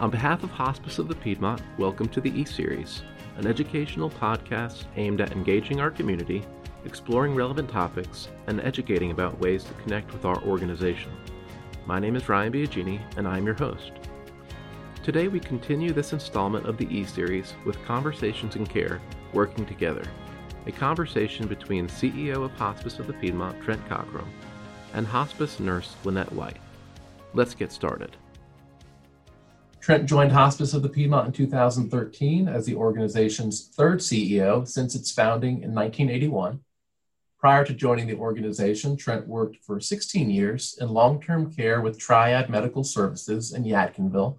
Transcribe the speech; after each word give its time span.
On 0.00 0.08
behalf 0.08 0.42
of 0.42 0.48
Hospice 0.48 0.98
of 0.98 1.08
the 1.08 1.14
Piedmont, 1.14 1.60
welcome 1.76 2.08
to 2.08 2.22
the 2.22 2.30
E 2.30 2.42
Series, 2.46 3.02
an 3.36 3.46
educational 3.46 4.08
podcast 4.08 4.84
aimed 4.96 5.20
at 5.20 5.32
engaging 5.32 5.78
our 5.78 5.90
community, 5.90 6.42
exploring 6.86 7.34
relevant 7.34 7.68
topics, 7.68 8.28
and 8.46 8.62
educating 8.62 9.10
about 9.10 9.38
ways 9.40 9.62
to 9.62 9.74
connect 9.74 10.10
with 10.10 10.24
our 10.24 10.42
organization. 10.44 11.12
My 11.84 11.98
name 11.98 12.16
is 12.16 12.30
Ryan 12.30 12.50
Biagini, 12.50 12.98
and 13.18 13.28
I'm 13.28 13.44
your 13.44 13.56
host. 13.56 13.92
Today, 15.02 15.28
we 15.28 15.38
continue 15.38 15.92
this 15.92 16.14
installment 16.14 16.64
of 16.64 16.78
the 16.78 16.88
E 16.88 17.04
Series 17.04 17.52
with 17.66 17.84
Conversations 17.84 18.56
in 18.56 18.66
Care 18.66 19.02
Working 19.34 19.66
Together, 19.66 20.04
a 20.66 20.72
conversation 20.72 21.46
between 21.46 21.88
CEO 21.88 22.42
of 22.42 22.52
Hospice 22.52 22.98
of 23.00 23.06
the 23.06 23.12
Piedmont, 23.12 23.60
Trent 23.60 23.86
Cockrum, 23.86 24.28
and 24.94 25.06
hospice 25.06 25.60
nurse 25.60 25.94
Lynette 26.04 26.32
White. 26.32 26.56
Let's 27.34 27.54
get 27.54 27.70
started. 27.70 28.16
Trent 29.90 30.06
joined 30.06 30.30
Hospice 30.30 30.72
of 30.72 30.82
the 30.82 30.88
Piedmont 30.88 31.26
in 31.26 31.32
2013 31.32 32.46
as 32.46 32.64
the 32.64 32.76
organization's 32.76 33.66
third 33.74 33.98
CEO 33.98 34.64
since 34.64 34.94
its 34.94 35.10
founding 35.10 35.64
in 35.64 35.74
1981. 35.74 36.60
Prior 37.40 37.64
to 37.64 37.74
joining 37.74 38.06
the 38.06 38.14
organization, 38.14 38.96
Trent 38.96 39.26
worked 39.26 39.56
for 39.56 39.80
16 39.80 40.30
years 40.30 40.78
in 40.80 40.90
long 40.90 41.20
term 41.20 41.52
care 41.52 41.80
with 41.80 41.98
Triad 41.98 42.48
Medical 42.48 42.84
Services 42.84 43.52
in 43.52 43.64
Yadkinville, 43.64 44.38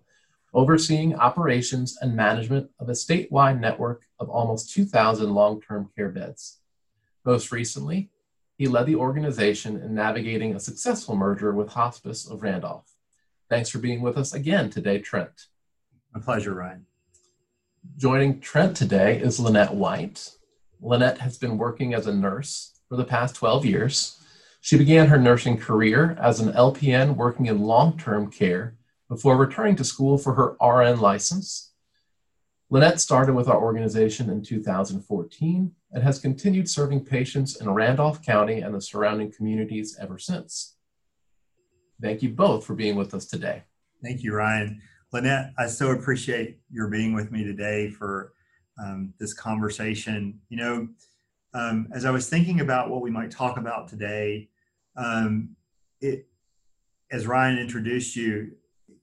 overseeing 0.54 1.16
operations 1.16 1.98
and 2.00 2.16
management 2.16 2.70
of 2.80 2.88
a 2.88 2.94
statewide 2.94 3.60
network 3.60 4.04
of 4.22 4.30
almost 4.30 4.74
2,000 4.74 5.34
long 5.34 5.60
term 5.60 5.90
care 5.98 6.08
beds. 6.08 6.62
Most 7.26 7.52
recently, 7.52 8.10
he 8.58 8.68
led 8.68 8.86
the 8.86 8.96
organization 8.96 9.82
in 9.82 9.94
navigating 9.94 10.56
a 10.56 10.62
successful 10.62 11.18
merger 11.18 11.52
with 11.52 11.74
Hospice 11.74 12.26
of 12.26 12.42
Randolph. 12.42 12.91
Thanks 13.52 13.70
for 13.70 13.80
being 13.80 14.02
with 14.02 14.18
us 14.18 14.34
again 14.34 14.70
today, 14.70 15.00
Trent. 15.00 15.48
My 16.14 16.22
pleasure, 16.22 16.54
Ryan. 16.54 16.86
Joining 17.98 18.40
Trent 18.40 18.78
today 18.78 19.20
is 19.20 19.42
Lynette 19.42 19.76
White. 19.76 20.32
Lynette 20.80 21.18
has 21.18 21.38
been 21.38 21.58
working 21.58 21.94
as 21.94 22.08
a 22.08 22.16
nurse 22.16 22.80
for 22.88 22.96
the 22.96 23.04
past 23.04 23.36
12 23.36 23.66
years. 23.66 24.18
She 24.62 24.78
began 24.78 25.08
her 25.08 25.18
nursing 25.18 25.58
career 25.58 26.16
as 26.18 26.40
an 26.40 26.54
LPN 26.54 27.18
working 27.18 27.48
in 27.48 27.60
long 27.60 27.98
term 27.98 28.32
care 28.32 28.78
before 29.10 29.36
returning 29.36 29.76
to 29.76 29.84
school 29.84 30.18
for 30.18 30.34
her 30.36 30.56
RN 30.66 31.02
license. 31.02 31.74
Lynette 32.70 33.02
started 33.02 33.36
with 33.36 33.50
our 33.50 33.62
organization 33.62 34.30
in 34.30 34.44
2014 34.44 35.76
and 35.92 36.04
has 36.04 36.20
continued 36.20 36.70
serving 36.70 37.04
patients 37.04 37.60
in 37.60 37.70
Randolph 37.70 38.22
County 38.22 38.62
and 38.62 38.74
the 38.74 38.80
surrounding 38.80 39.30
communities 39.30 39.98
ever 40.00 40.18
since. 40.18 40.78
Thank 42.02 42.22
you 42.22 42.30
both 42.30 42.66
for 42.66 42.74
being 42.74 42.96
with 42.96 43.14
us 43.14 43.26
today. 43.26 43.64
Thank 44.04 44.24
you, 44.24 44.34
Ryan. 44.34 44.82
Lynette, 45.14 45.54
I 45.58 45.68
so 45.68 45.92
appreciate 45.92 46.60
your 46.72 46.88
being 46.88 47.14
with 47.14 47.32
me 47.32 47.44
today 47.44 47.90
for 47.90 48.34
um, 48.82 49.14
this 49.20 49.34
conversation. 49.34 50.40
You 50.50 50.58
know, 50.58 50.88
um, 51.54 51.88
as 51.94 52.06
I 52.06 52.12
was 52.12 52.30
thinking 52.30 52.62
about 52.62 52.90
what 52.90 53.02
we 53.02 53.12
might 53.12 53.30
talk 53.30 53.58
about 53.58 53.88
today, 53.88 54.50
um, 54.96 55.56
it, 56.00 56.28
as 57.12 57.28
Ryan 57.28 57.60
introduced 57.60 58.16
you, 58.16 58.54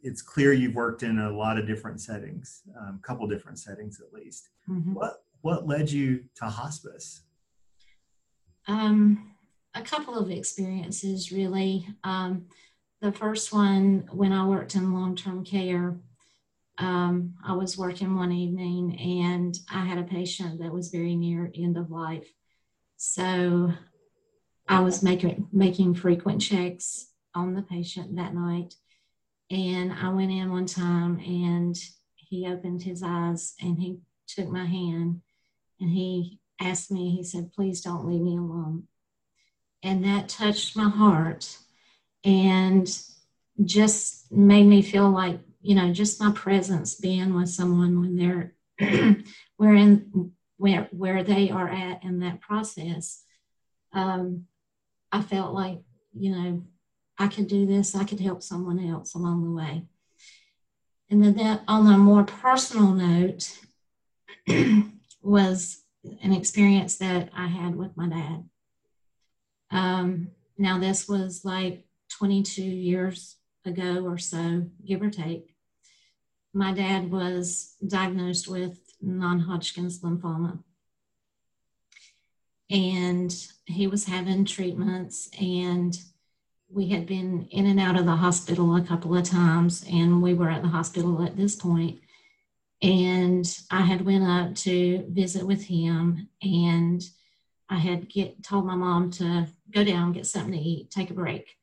it's 0.03 0.23
clear 0.23 0.53
you've 0.53 0.75
worked 0.75 1.03
in 1.03 1.19
a 1.19 1.31
lot 1.31 1.59
of 1.59 1.67
different 1.67 2.01
settings, 2.01 2.63
a 2.75 2.89
um, 2.89 3.01
couple 3.03 3.27
different 3.27 3.59
settings 3.59 4.01
at 4.01 4.13
least. 4.13 4.49
Mm-hmm. 4.69 4.95
What 4.95 5.23
what 5.43 5.67
led 5.67 5.91
you 5.91 6.25
to 6.37 6.47
hospice? 6.47 7.23
Um, 8.67 9.35
a 9.75 9.83
couple 9.83 10.19
of 10.19 10.31
experiences, 10.31 11.31
really. 11.31 11.87
Um, 12.03 12.47
the 13.01 13.13
first 13.13 13.53
one, 13.53 14.09
when 14.13 14.33
I 14.33 14.47
worked 14.47 14.75
in 14.75 14.93
long 14.93 15.15
term 15.15 15.45
care, 15.45 15.97
um, 16.79 17.35
I 17.45 17.55
was 17.55 17.79
working 17.79 18.17
one 18.17 18.33
evening 18.33 18.99
and 19.01 19.57
I 19.71 19.85
had 19.85 19.99
a 19.99 20.05
patient 20.05 20.61
that 20.61 20.73
was 20.73 20.91
very 20.91 21.17
near 21.17 21.51
end 21.55 21.77
of 21.77 21.91
life. 21.91 22.29
So 22.97 23.73
I 24.69 24.81
was 24.81 25.03
making 25.03 25.49
making 25.53 25.95
frequent 25.95 26.41
checks 26.41 27.07
on 27.35 27.55
the 27.55 27.63
patient 27.63 28.17
that 28.17 28.35
night. 28.35 28.75
And 29.51 29.93
I 29.93 30.09
went 30.11 30.31
in 30.31 30.51
one 30.51 30.67
time 30.67 31.19
and 31.21 31.77
he 32.17 32.47
opened 32.47 32.83
his 32.83 33.03
eyes 33.03 33.55
and 33.61 33.79
he 33.79 34.01
took 34.27 34.49
my 34.49 34.67
hand 34.67 35.23
and 35.81 35.91
he 35.91 36.41
asked 36.61 36.91
me, 36.91 37.11
he 37.11 37.23
said, 37.23 37.53
please 37.53 37.81
don't 37.81 38.07
leave 38.07 38.21
me 38.21 38.37
alone. 38.37 38.85
And 39.83 40.05
that 40.05 40.29
touched 40.29 40.77
my 40.77 40.89
heart 40.89 41.59
and 42.25 42.89
just 43.65 44.31
made 44.31 44.67
me 44.67 44.83
feel 44.83 45.11
like 45.11 45.41
you 45.61 45.75
know 45.75 45.93
just 45.93 46.21
my 46.21 46.31
presence 46.33 46.95
being 46.95 47.35
with 47.35 47.49
someone 47.49 48.01
when 48.01 48.17
they're 48.17 48.55
we're 49.59 49.75
in 49.75 50.33
where 50.57 50.89
where 50.93 51.23
they 51.23 51.51
are 51.51 51.69
at 51.69 52.03
in 52.05 52.21
that 52.21 52.41
process 52.41 53.25
um, 53.93 54.45
i 55.11 55.21
felt 55.21 55.55
like 55.55 55.79
you 56.17 56.31
know 56.31 56.63
i 57.19 57.27
could 57.27 57.49
do 57.49 57.67
this 57.67 57.95
i 57.95 58.05
could 58.05 58.21
help 58.21 58.43
someone 58.43 58.79
else 58.79 59.15
along 59.15 59.45
the 59.45 59.51
way. 59.51 59.85
And 61.11 61.25
then 61.25 61.35
that 61.37 61.63
on 61.67 61.87
a 61.93 61.97
more 61.97 62.25
personal 62.25 62.93
note 62.93 63.59
was 65.23 65.83
an 66.23 66.33
experience 66.33 66.97
that 66.99 67.31
i 67.35 67.47
had 67.47 67.77
with 67.77 67.97
my 67.97 68.09
dad. 68.09 68.45
Um, 69.71 70.29
now 70.59 70.79
this 70.79 71.09
was 71.09 71.45
like 71.45 71.88
22 72.09 72.63
years 72.63 73.37
ago 73.65 74.05
or 74.05 74.19
so, 74.19 74.67
give 74.85 75.03
or 75.03 75.11
take, 75.11 75.55
my 76.53 76.73
dad 76.73 77.11
was 77.11 77.75
diagnosed 77.87 78.49
with 78.49 78.79
non 79.01 79.41
Hodgkin's 79.41 80.01
lymphoma. 80.01 80.59
And 82.71 83.35
he 83.67 83.87
was 83.87 84.05
having 84.05 84.45
treatments, 84.45 85.31
and 85.41 85.99
we 86.69 86.89
had 86.89 87.07
been 87.07 87.47
in 87.51 87.67
and 87.67 87.81
out 87.81 87.99
of 87.99 88.05
the 88.05 88.17
hospital 88.17 88.77
a 88.77 88.83
couple 88.83 89.17
of 89.17 89.25
times, 89.25 89.85
and 89.91 90.23
we 90.23 90.35
were 90.35 90.51
at 90.51 90.63
the 90.63 90.69
hospital 90.69 91.25
at 91.25 91.37
this 91.37 91.57
point. 91.57 92.01
And 92.83 93.47
I 93.71 93.81
had 93.81 94.05
went 94.05 94.25
up 94.25 94.55
to 94.57 95.05
visit 95.09 95.47
with 95.47 95.65
him, 95.65 96.29
and 96.43 97.03
I 97.71 97.79
had 97.79 98.09
get 98.09 98.43
told 98.43 98.67
my 98.67 98.75
mom 98.75 99.11
to 99.13 99.49
go 99.71 99.85
down, 99.85 100.13
get 100.13 100.27
something 100.27 100.53
to 100.53 100.59
eat, 100.59 100.91
take 100.91 101.11
a 101.11 101.15
break. 101.15 101.58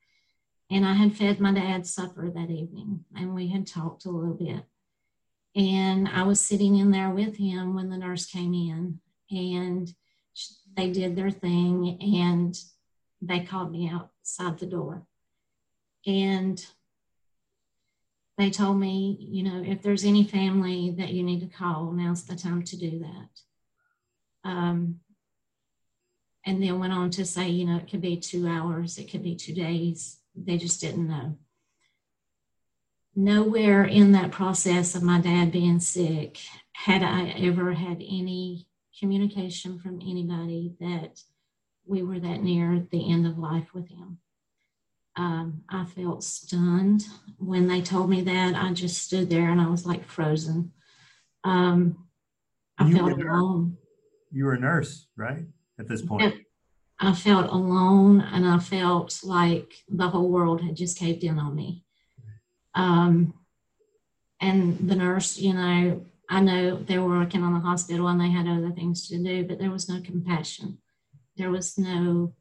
And 0.72 0.86
I 0.86 0.94
had 0.94 1.16
fed 1.16 1.40
my 1.40 1.54
dad 1.54 1.86
supper 1.86 2.30
that 2.30 2.50
evening, 2.50 3.06
and 3.16 3.36
we 3.36 3.48
had 3.50 3.68
talked 3.68 4.06
a 4.06 4.10
little 4.10 4.34
bit. 4.34 4.64
And 5.56 6.08
I 6.08 6.24
was 6.24 6.44
sitting 6.44 6.78
in 6.78 6.92
there 6.92 7.12
with 7.12 7.38
him 7.38 7.76
when 7.76 7.90
the 7.90 7.98
nurse 7.98 8.26
came 8.26 8.54
in, 8.54 9.00
and 9.30 9.94
they 10.76 10.92
did 10.92 11.16
their 11.16 11.30
thing, 11.30 11.98
and 12.02 12.58
they 13.22 13.42
called 13.42 13.72
me 13.72 13.90
outside 13.90 14.58
the 14.58 14.66
door. 14.66 15.06
And 16.06 16.64
they 18.38 18.50
told 18.50 18.80
me, 18.80 19.18
you 19.20 19.44
know, 19.44 19.64
if 19.66 19.82
there's 19.82 20.04
any 20.04 20.24
family 20.24 20.94
that 20.98 21.14
you 21.14 21.24
need 21.24 21.40
to 21.40 21.58
call, 21.58 21.92
now's 21.92 22.24
the 22.24 22.36
time 22.36 22.64
to 22.64 22.78
do 22.78 23.00
that. 23.00 24.50
Um, 24.50 25.00
and 26.46 26.62
then 26.62 26.80
went 26.80 26.94
on 26.94 27.10
to 27.12 27.26
say, 27.26 27.50
you 27.50 27.66
know, 27.66 27.78
it 27.78 27.90
could 27.90 28.02
be 28.02 28.18
two 28.18 28.48
hours, 28.48 28.98
it 28.98 29.10
could 29.10 29.24
be 29.24 29.36
two 29.36 29.54
days, 29.54 30.20
they 30.36 30.58
just 30.58 30.82
didn't 30.82 31.08
know. 31.08 31.38
Nowhere 33.16 33.86
in 33.86 34.12
that 34.12 34.32
process 34.32 34.96
of 34.96 35.04
my 35.04 35.22
dad 35.22 35.52
being 35.52 35.80
sick 35.80 36.40
had 36.74 37.02
I 37.02 37.30
ever 37.38 37.74
had 37.74 38.02
any 38.02 38.68
communication 39.00 39.80
from 39.80 40.02
anybody 40.02 40.74
that 40.80 41.22
we 41.86 42.04
were 42.04 42.20
that 42.20 42.42
near 42.42 42.86
the 42.92 43.12
end 43.12 43.26
of 43.26 43.38
life 43.38 43.74
with 43.74 43.88
him. 43.90 44.20
Um, 45.18 45.62
I 45.70 45.86
felt 45.86 46.24
stunned 46.24 47.06
when 47.38 47.68
they 47.68 47.82
told 47.82 48.10
me 48.10 48.22
that. 48.22 48.56
I 48.56 48.74
just 48.74 49.02
stood 49.02 49.30
there 49.30 49.50
and 49.50 49.62
I 49.62 49.68
was 49.68 49.86
like 49.86 50.06
frozen. 50.06 50.74
Um, 51.46 52.08
I 52.78 52.88
you 52.88 52.98
felt 52.98 53.14
alone. 53.14 53.78
You 54.32 54.46
were 54.46 54.54
a 54.54 54.60
nurse, 54.60 55.08
right? 55.16 55.46
At 55.80 55.88
this 55.88 56.02
point. 56.02 56.34
I 57.00 57.14
felt 57.14 57.52
alone 57.52 58.22
and 58.22 58.46
I 58.48 58.60
felt 58.60 59.20
like 59.24 59.74
the 59.90 60.10
whole 60.10 60.30
world 60.30 60.62
had 60.62 60.76
just 60.76 60.98
caved 60.98 61.24
in 61.24 61.38
on 61.38 61.56
me. 61.56 61.84
Um, 62.74 63.34
and 64.40 64.78
the 64.88 64.96
nurse, 64.96 65.38
you 65.38 65.54
know, 65.54 66.06
I 66.30 66.40
know 66.40 66.78
they 66.78 66.98
were 66.98 67.20
working 67.20 67.44
on 67.44 67.54
the 67.54 67.60
hospital 67.60 68.08
and 68.08 68.20
they 68.20 68.30
had 68.30 68.48
other 68.48 68.72
things 68.72 69.08
to 69.10 69.18
do, 69.18 69.46
but 69.46 69.60
there 69.60 69.72
was 69.72 69.90
no 69.90 70.02
compassion. 70.02 70.80
There 71.38 71.52
was 71.52 71.78
no 71.78 72.34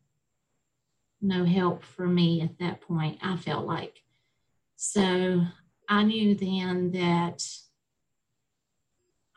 no 1.20 1.44
help 1.44 1.82
for 1.82 2.06
me 2.06 2.42
at 2.42 2.58
that 2.58 2.82
point, 2.82 3.18
I 3.22 3.36
felt 3.36 3.64
like. 3.64 4.02
So 4.76 5.42
I 5.88 6.02
knew 6.04 6.34
then 6.34 6.90
that 6.92 7.42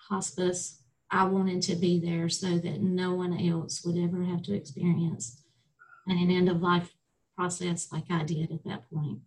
hospice 0.10 0.84
I 1.10 1.24
wanted 1.26 1.62
to 1.64 1.76
be 1.76 2.00
there 2.00 2.30
so 2.30 2.58
that 2.58 2.82
no 2.82 3.14
one 3.14 3.40
else 3.40 3.84
would 3.86 3.98
ever 3.98 4.24
have 4.24 4.42
to 4.44 4.54
experience 4.54 5.42
an 6.08 6.30
end 6.30 6.50
of 6.50 6.62
life 6.62 6.94
process 7.38 7.92
like 7.92 8.06
I 8.10 8.24
did 8.24 8.52
at 8.52 8.64
that 8.66 8.90
point. 8.92 9.20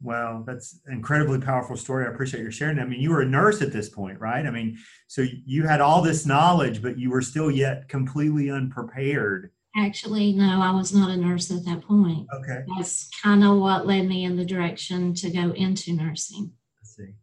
Well, 0.00 0.42
that's 0.44 0.80
an 0.86 0.94
incredibly 0.94 1.38
powerful 1.38 1.76
story. 1.76 2.06
I 2.06 2.10
appreciate 2.10 2.42
your 2.42 2.50
sharing. 2.50 2.76
That. 2.76 2.82
I 2.82 2.88
mean, 2.88 3.00
you 3.00 3.10
were 3.10 3.22
a 3.22 3.26
nurse 3.26 3.62
at 3.62 3.72
this 3.72 3.88
point, 3.88 4.18
right? 4.18 4.44
I 4.44 4.50
mean, 4.50 4.76
so 5.06 5.24
you 5.46 5.64
had 5.64 5.80
all 5.80 6.02
this 6.02 6.26
knowledge, 6.26 6.82
but 6.82 6.98
you 6.98 7.10
were 7.10 7.22
still 7.22 7.50
yet 7.50 7.88
completely 7.88 8.50
unprepared. 8.50 9.52
Actually, 9.76 10.32
no, 10.32 10.60
I 10.60 10.72
was 10.72 10.92
not 10.92 11.10
a 11.10 11.16
nurse 11.16 11.50
at 11.50 11.64
that 11.66 11.82
point. 11.82 12.26
Okay. 12.34 12.64
That's 12.76 13.08
kind 13.22 13.44
of 13.44 13.58
what 13.58 13.86
led 13.86 14.06
me 14.06 14.24
in 14.24 14.36
the 14.36 14.44
direction 14.44 15.14
to 15.14 15.30
go 15.30 15.52
into 15.52 15.92
nursing. 15.92 16.52
I 16.82 16.84
see. 16.84 17.14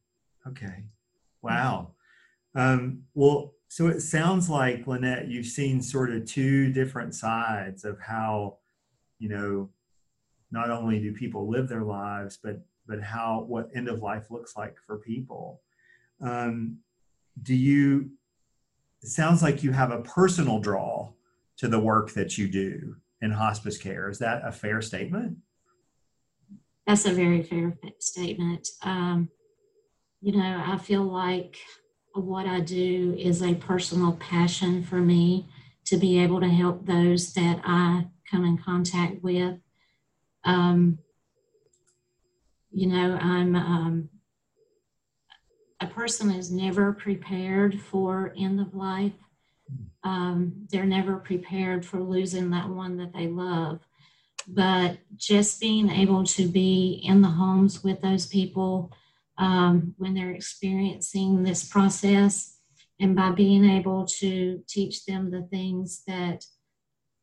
Okay. 0.47 0.85
Wow. 1.41 1.91
Um, 2.55 3.03
well, 3.13 3.53
so 3.69 3.87
it 3.87 4.01
sounds 4.01 4.49
like 4.49 4.87
Lynette, 4.87 5.27
you've 5.27 5.45
seen 5.45 5.79
sort 5.79 6.09
of 6.09 6.25
two 6.25 6.73
different 6.73 7.13
sides 7.13 7.85
of 7.85 7.99
how, 7.99 8.57
you 9.19 9.29
know, 9.29 9.69
not 10.51 10.71
only 10.71 10.99
do 10.99 11.13
people 11.13 11.47
live 11.47 11.69
their 11.69 11.83
lives, 11.83 12.39
but 12.43 12.61
but 12.87 12.99
how 12.99 13.45
what 13.47 13.69
end 13.75 13.87
of 13.87 14.01
life 14.01 14.31
looks 14.31 14.57
like 14.57 14.75
for 14.87 14.97
people. 14.97 15.61
Um, 16.19 16.79
do 17.43 17.53
you? 17.53 18.09
It 19.03 19.09
sounds 19.09 19.43
like 19.43 19.63
you 19.63 19.71
have 19.71 19.91
a 19.91 20.01
personal 20.01 20.59
draw 20.59 21.13
to 21.57 21.67
the 21.67 21.79
work 21.79 22.11
that 22.13 22.39
you 22.39 22.47
do 22.47 22.95
in 23.21 23.29
hospice 23.29 23.77
care. 23.77 24.09
Is 24.09 24.17
that 24.17 24.41
a 24.43 24.51
fair 24.51 24.81
statement? 24.81 25.37
That's 26.87 27.05
a 27.05 27.13
very 27.13 27.43
fair 27.43 27.77
statement. 27.99 28.67
Um, 28.81 29.29
you 30.21 30.35
know, 30.35 30.63
I 30.65 30.77
feel 30.77 31.03
like 31.03 31.57
what 32.13 32.45
I 32.45 32.59
do 32.59 33.15
is 33.17 33.41
a 33.41 33.55
personal 33.55 34.13
passion 34.13 34.83
for 34.83 34.97
me 34.97 35.47
to 35.85 35.97
be 35.97 36.19
able 36.19 36.39
to 36.41 36.49
help 36.49 36.85
those 36.85 37.33
that 37.33 37.61
I 37.63 38.07
come 38.29 38.45
in 38.45 38.57
contact 38.57 39.23
with. 39.23 39.57
Um, 40.43 40.99
you 42.71 42.87
know, 42.87 43.17
I'm 43.19 43.55
um, 43.55 44.09
a 45.81 45.87
person 45.87 46.31
is 46.31 46.51
never 46.51 46.93
prepared 46.93 47.79
for 47.79 48.33
end 48.37 48.59
of 48.59 48.75
life. 48.75 49.13
Um, 50.03 50.67
they're 50.71 50.85
never 50.85 51.17
prepared 51.17 51.85
for 51.85 51.99
losing 51.99 52.49
that 52.51 52.69
one 52.69 52.97
that 52.97 53.13
they 53.13 53.27
love. 53.27 53.79
But 54.47 54.97
just 55.15 55.59
being 55.59 55.89
able 55.89 56.23
to 56.25 56.47
be 56.47 57.01
in 57.03 57.21
the 57.21 57.29
homes 57.29 57.83
with 57.83 58.01
those 58.01 58.25
people 58.25 58.91
um, 59.39 59.95
when 59.97 60.13
they're 60.13 60.31
experiencing 60.31 61.43
this 61.43 61.67
process, 61.67 62.57
and 62.99 63.15
by 63.15 63.31
being 63.31 63.65
able 63.65 64.05
to 64.05 64.61
teach 64.67 65.05
them 65.05 65.31
the 65.31 65.41
things 65.43 66.03
that 66.05 66.45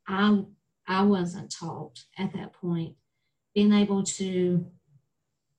I 0.08 0.42
I 0.88 1.02
wasn't 1.02 1.52
taught 1.52 2.00
at 2.18 2.32
that 2.32 2.52
point, 2.52 2.94
being 3.54 3.72
able 3.72 4.02
to 4.02 4.66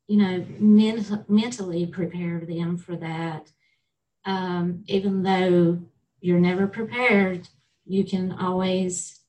you 0.08 0.18
know, 0.18 0.46
men- 0.58 1.26
mentally 1.28 1.86
prepare 1.86 2.40
them 2.40 2.78
for 2.78 2.96
that. 2.96 3.52
Um, 4.26 4.84
even 4.88 5.24
though 5.24 5.80
you're 6.22 6.40
never 6.40 6.68
prepared, 6.68 7.48
you 7.86 8.04
can 8.04 8.32
always 8.32 9.20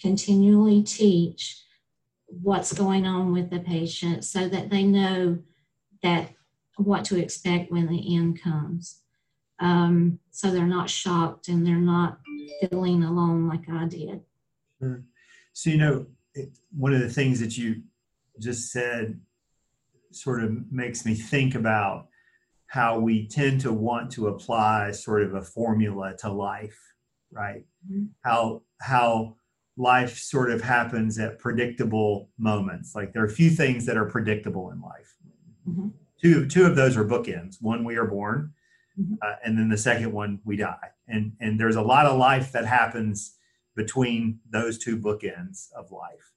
continually 0.00 0.82
teach 0.82 1.62
what's 2.26 2.72
going 2.72 3.06
on 3.06 3.32
with 3.32 3.50
the 3.50 3.60
patient 3.60 4.24
so 4.24 4.48
that 4.48 4.70
they 4.70 4.84
know 4.84 5.38
that 6.02 6.30
what 6.78 7.04
to 7.06 7.20
expect 7.20 7.70
when 7.70 7.86
the 7.88 8.16
end 8.16 8.40
comes. 8.40 9.00
Um, 9.60 10.20
so 10.30 10.50
they're 10.50 10.66
not 10.66 10.88
shocked 10.88 11.48
and 11.48 11.66
they're 11.66 11.76
not 11.76 12.18
feeling 12.60 13.02
alone 13.02 13.48
like 13.48 13.68
I 13.68 13.86
did. 13.86 14.20
Sure. 14.80 15.02
So, 15.52 15.70
you 15.70 15.78
know, 15.78 16.06
one 16.70 16.94
of 16.94 17.00
the 17.00 17.08
things 17.08 17.40
that 17.40 17.58
you 17.58 17.82
just 18.38 18.70
said 18.70 19.20
sort 20.12 20.42
of 20.42 20.70
makes 20.70 21.04
me 21.04 21.14
think 21.14 21.54
about 21.56 22.06
how 22.66 22.98
we 22.98 23.26
tend 23.26 23.60
to 23.62 23.72
want 23.72 24.12
to 24.12 24.28
apply 24.28 24.92
sort 24.92 25.22
of 25.22 25.34
a 25.34 25.42
formula 25.42 26.14
to 26.18 26.30
life, 26.30 26.78
right? 27.32 27.64
Mm-hmm. 27.90 28.04
How 28.22 28.62
how 28.80 29.34
life 29.76 30.18
sort 30.18 30.50
of 30.50 30.60
happens 30.60 31.18
at 31.18 31.38
predictable 31.38 32.28
moments. 32.38 32.94
Like 32.94 33.12
there 33.12 33.22
are 33.22 33.26
a 33.26 33.30
few 33.30 33.50
things 33.50 33.86
that 33.86 33.96
are 33.96 34.06
predictable 34.06 34.70
in 34.70 34.80
life. 34.80 35.14
Mm-hmm. 35.68 35.88
Two 36.20 36.46
two 36.46 36.66
of 36.66 36.76
those 36.76 36.96
are 36.96 37.04
bookends. 37.04 37.60
One 37.60 37.84
we 37.84 37.96
are 37.96 38.06
born, 38.06 38.52
mm-hmm. 38.98 39.14
uh, 39.22 39.36
and 39.44 39.56
then 39.58 39.68
the 39.68 39.78
second 39.78 40.12
one 40.12 40.40
we 40.44 40.56
die. 40.56 40.90
And 41.06 41.32
and 41.40 41.58
there's 41.58 41.76
a 41.76 41.82
lot 41.82 42.06
of 42.06 42.18
life 42.18 42.52
that 42.52 42.66
happens 42.66 43.36
between 43.76 44.40
those 44.50 44.78
two 44.78 44.98
bookends 44.98 45.72
of 45.72 45.92
life. 45.92 46.32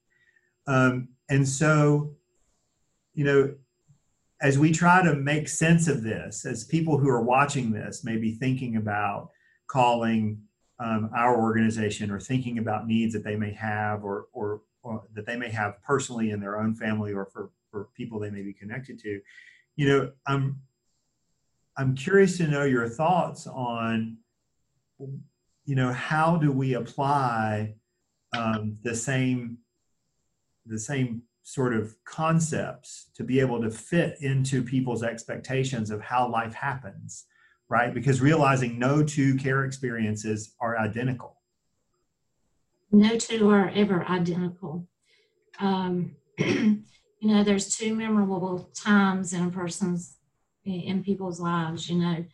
Um, 0.66 1.08
and 1.28 1.46
so, 1.46 2.14
you 3.14 3.24
know, 3.24 3.54
as 4.40 4.58
we 4.58 4.72
try 4.72 5.02
to 5.02 5.14
make 5.14 5.48
sense 5.48 5.88
of 5.88 6.02
this, 6.02 6.44
as 6.44 6.64
people 6.64 6.98
who 6.98 7.08
are 7.08 7.22
watching 7.22 7.72
this 7.72 8.04
may 8.04 8.16
be 8.16 8.32
thinking 8.32 8.76
about 8.76 9.30
calling 9.66 10.42
um, 10.78 11.10
our 11.16 11.40
organization 11.40 12.10
or 12.10 12.18
thinking 12.18 12.58
about 12.58 12.86
needs 12.86 13.12
that 13.12 13.24
they 13.24 13.36
may 13.36 13.52
have 13.52 14.04
or, 14.04 14.26
or, 14.32 14.62
or, 14.82 15.04
that 15.14 15.26
they 15.26 15.36
may 15.36 15.48
have 15.48 15.82
personally 15.82 16.30
in 16.30 16.40
their 16.40 16.58
own 16.58 16.74
family 16.74 17.12
or 17.12 17.26
for, 17.26 17.50
for 17.70 17.88
people 17.94 18.18
they 18.18 18.30
may 18.30 18.42
be 18.42 18.52
connected 18.52 18.98
to, 19.00 19.20
you 19.76 19.88
know, 19.88 20.12
I'm, 20.26 20.60
I'm 21.76 21.94
curious 21.94 22.36
to 22.38 22.46
know 22.46 22.64
your 22.64 22.88
thoughts 22.88 23.46
on, 23.46 24.18
you 24.98 25.74
know, 25.74 25.92
how 25.92 26.36
do 26.36 26.52
we 26.52 26.74
apply 26.74 27.74
um, 28.36 28.78
the 28.82 28.94
same, 28.94 29.58
the 30.66 30.78
same 30.78 31.22
sort 31.42 31.74
of 31.74 31.94
concepts 32.04 33.10
to 33.14 33.24
be 33.24 33.40
able 33.40 33.60
to 33.60 33.70
fit 33.70 34.16
into 34.20 34.62
people's 34.62 35.02
expectations 35.02 35.90
of 35.90 36.00
how 36.00 36.28
life 36.28 36.54
happens, 36.54 37.26
right? 37.68 37.92
Because 37.92 38.20
realizing 38.20 38.78
no 38.78 39.02
two 39.02 39.36
care 39.36 39.64
experiences 39.64 40.54
are 40.60 40.78
identical. 40.78 41.40
No 42.92 43.16
two 43.16 43.48
are 43.50 43.70
ever 43.74 44.04
identical. 44.08 44.86
Um, 45.58 46.14
you 47.22 47.28
know, 47.28 47.44
there's 47.44 47.76
two 47.76 47.94
memorable 47.94 48.68
times 48.74 49.32
in 49.32 49.46
a 49.46 49.50
person's, 49.50 50.16
in 50.64 51.04
people's 51.04 51.38
lives. 51.38 51.88
You 51.88 52.00
know, 52.00 52.24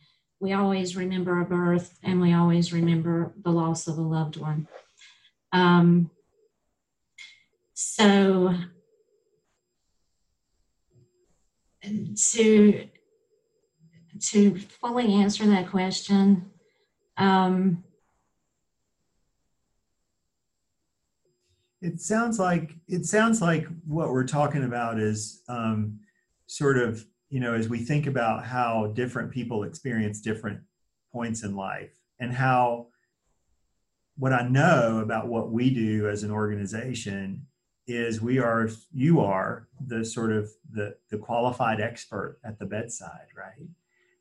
we 0.40 0.54
always 0.54 0.96
remember 0.96 1.42
a 1.42 1.44
birth 1.44 1.98
and 2.02 2.22
we 2.22 2.32
always 2.32 2.72
remember 2.72 3.34
the 3.44 3.50
loss 3.50 3.86
of 3.86 3.98
a 3.98 4.00
loved 4.00 4.38
one. 4.38 4.66
Um, 5.52 6.10
so 7.74 8.54
to 11.82 12.88
to 14.20 14.58
fully 14.58 15.12
answer 15.12 15.46
that 15.48 15.68
question, 15.68 16.50
um, 17.18 17.84
it 21.80 22.00
sounds 22.00 22.38
like 22.38 22.74
it 22.88 23.04
sounds 23.04 23.40
like 23.40 23.66
what 23.86 24.10
we're 24.10 24.26
talking 24.26 24.64
about 24.64 24.98
is 24.98 25.42
um, 25.48 25.98
sort 26.46 26.78
of 26.78 27.04
you 27.30 27.40
know 27.40 27.54
as 27.54 27.68
we 27.68 27.78
think 27.78 28.06
about 28.06 28.44
how 28.44 28.92
different 28.94 29.30
people 29.30 29.62
experience 29.62 30.20
different 30.20 30.60
points 31.12 31.44
in 31.44 31.54
life 31.54 31.94
and 32.20 32.32
how 32.32 32.86
what 34.16 34.32
I 34.32 34.48
know 34.48 34.98
about 34.98 35.28
what 35.28 35.52
we 35.52 35.70
do 35.70 36.08
as 36.08 36.24
an 36.24 36.32
organization 36.32 37.46
is 37.86 38.20
we 38.20 38.38
are 38.38 38.68
you 38.92 39.20
are 39.20 39.68
the 39.86 40.04
sort 40.04 40.32
of 40.32 40.50
the 40.72 40.96
the 41.10 41.18
qualified 41.18 41.80
expert 41.80 42.38
at 42.44 42.58
the 42.58 42.66
bedside 42.66 43.28
right? 43.36 43.68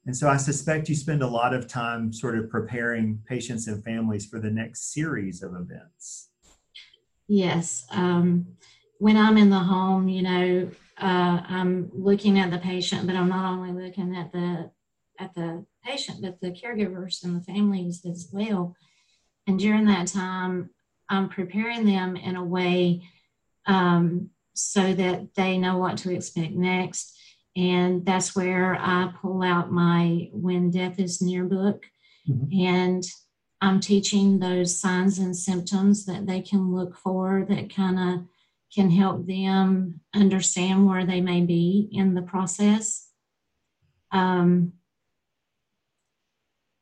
And 0.06 0.16
so 0.16 0.30
i 0.30 0.38
suspect 0.38 0.88
you 0.88 0.96
spend 0.96 1.22
a 1.22 1.28
lot 1.28 1.54
of 1.54 1.68
time 1.68 2.14
sort 2.14 2.38
of 2.38 2.50
preparing 2.50 3.20
patients 3.28 3.68
and 3.68 3.84
families 3.84 4.26
for 4.26 4.40
the 4.40 4.50
next 4.50 4.94
series 4.94 5.44
of 5.44 5.54
events 5.54 6.30
yes 7.28 7.86
um, 7.92 8.46
when 9.00 9.18
i'm 9.18 9.38
in 9.38 9.50
the 9.50 9.60
home 9.60 10.08
you 10.08 10.22
know 10.22 10.70
uh, 11.00 11.42
i'm 11.48 11.90
looking 11.94 12.40
at 12.40 12.52
the 12.52 12.58
patient 12.58 13.06
but 13.06 13.16
i'm 13.16 13.30
not 13.30 13.52
only 13.52 13.72
looking 13.86 14.16
at 14.16 14.32
the 14.32 14.70
at 15.20 15.34
the 15.36 15.66
patient 15.84 16.22
but 16.22 16.40
the 16.42 16.52
caregivers 16.52 17.24
and 17.24 17.36
the 17.36 17.44
families 17.44 18.06
as 18.06 18.30
well 18.32 18.76
and 19.48 19.60
during 19.60 19.86
that 19.86 20.08
time 20.08 20.70
i'm 21.10 21.30
preparing 21.30 21.86
them 21.86 22.16
in 22.16 22.36
a 22.36 22.44
way 22.44 23.02
um, 23.68 24.30
so 24.58 24.94
that 24.94 25.36
they 25.36 25.58
know 25.58 25.78
what 25.78 25.98
to 26.00 26.14
expect 26.14 26.54
next. 26.54 27.16
And 27.56 28.06
that's 28.06 28.36
where 28.36 28.76
I 28.76 29.12
pull 29.22 29.44
out 29.44 29.72
my 29.72 30.30
When 30.32 30.72
Death 30.72 31.00
is 31.00 31.22
Near 31.22 31.46
book. 31.46 31.86
Mm-hmm. 32.28 32.66
And 32.66 33.04
I'm 33.62 33.80
teaching 33.80 34.40
those 34.40 34.80
signs 34.80 35.20
and 35.20 35.36
symptoms 35.36 36.06
that 36.06 36.28
they 36.28 36.42
can 36.42 36.74
look 36.74 36.96
for 36.96 37.46
that 37.50 37.74
kind 37.74 38.00
of 38.00 38.26
can 38.74 38.92
help 38.92 39.26
them 39.26 40.02
understand 40.14 40.86
where 40.86 41.06
they 41.06 41.22
may 41.22 41.42
be 41.42 41.90
in 41.92 42.14
the 42.14 42.22
process. 42.22 43.10
Um, 44.12 44.74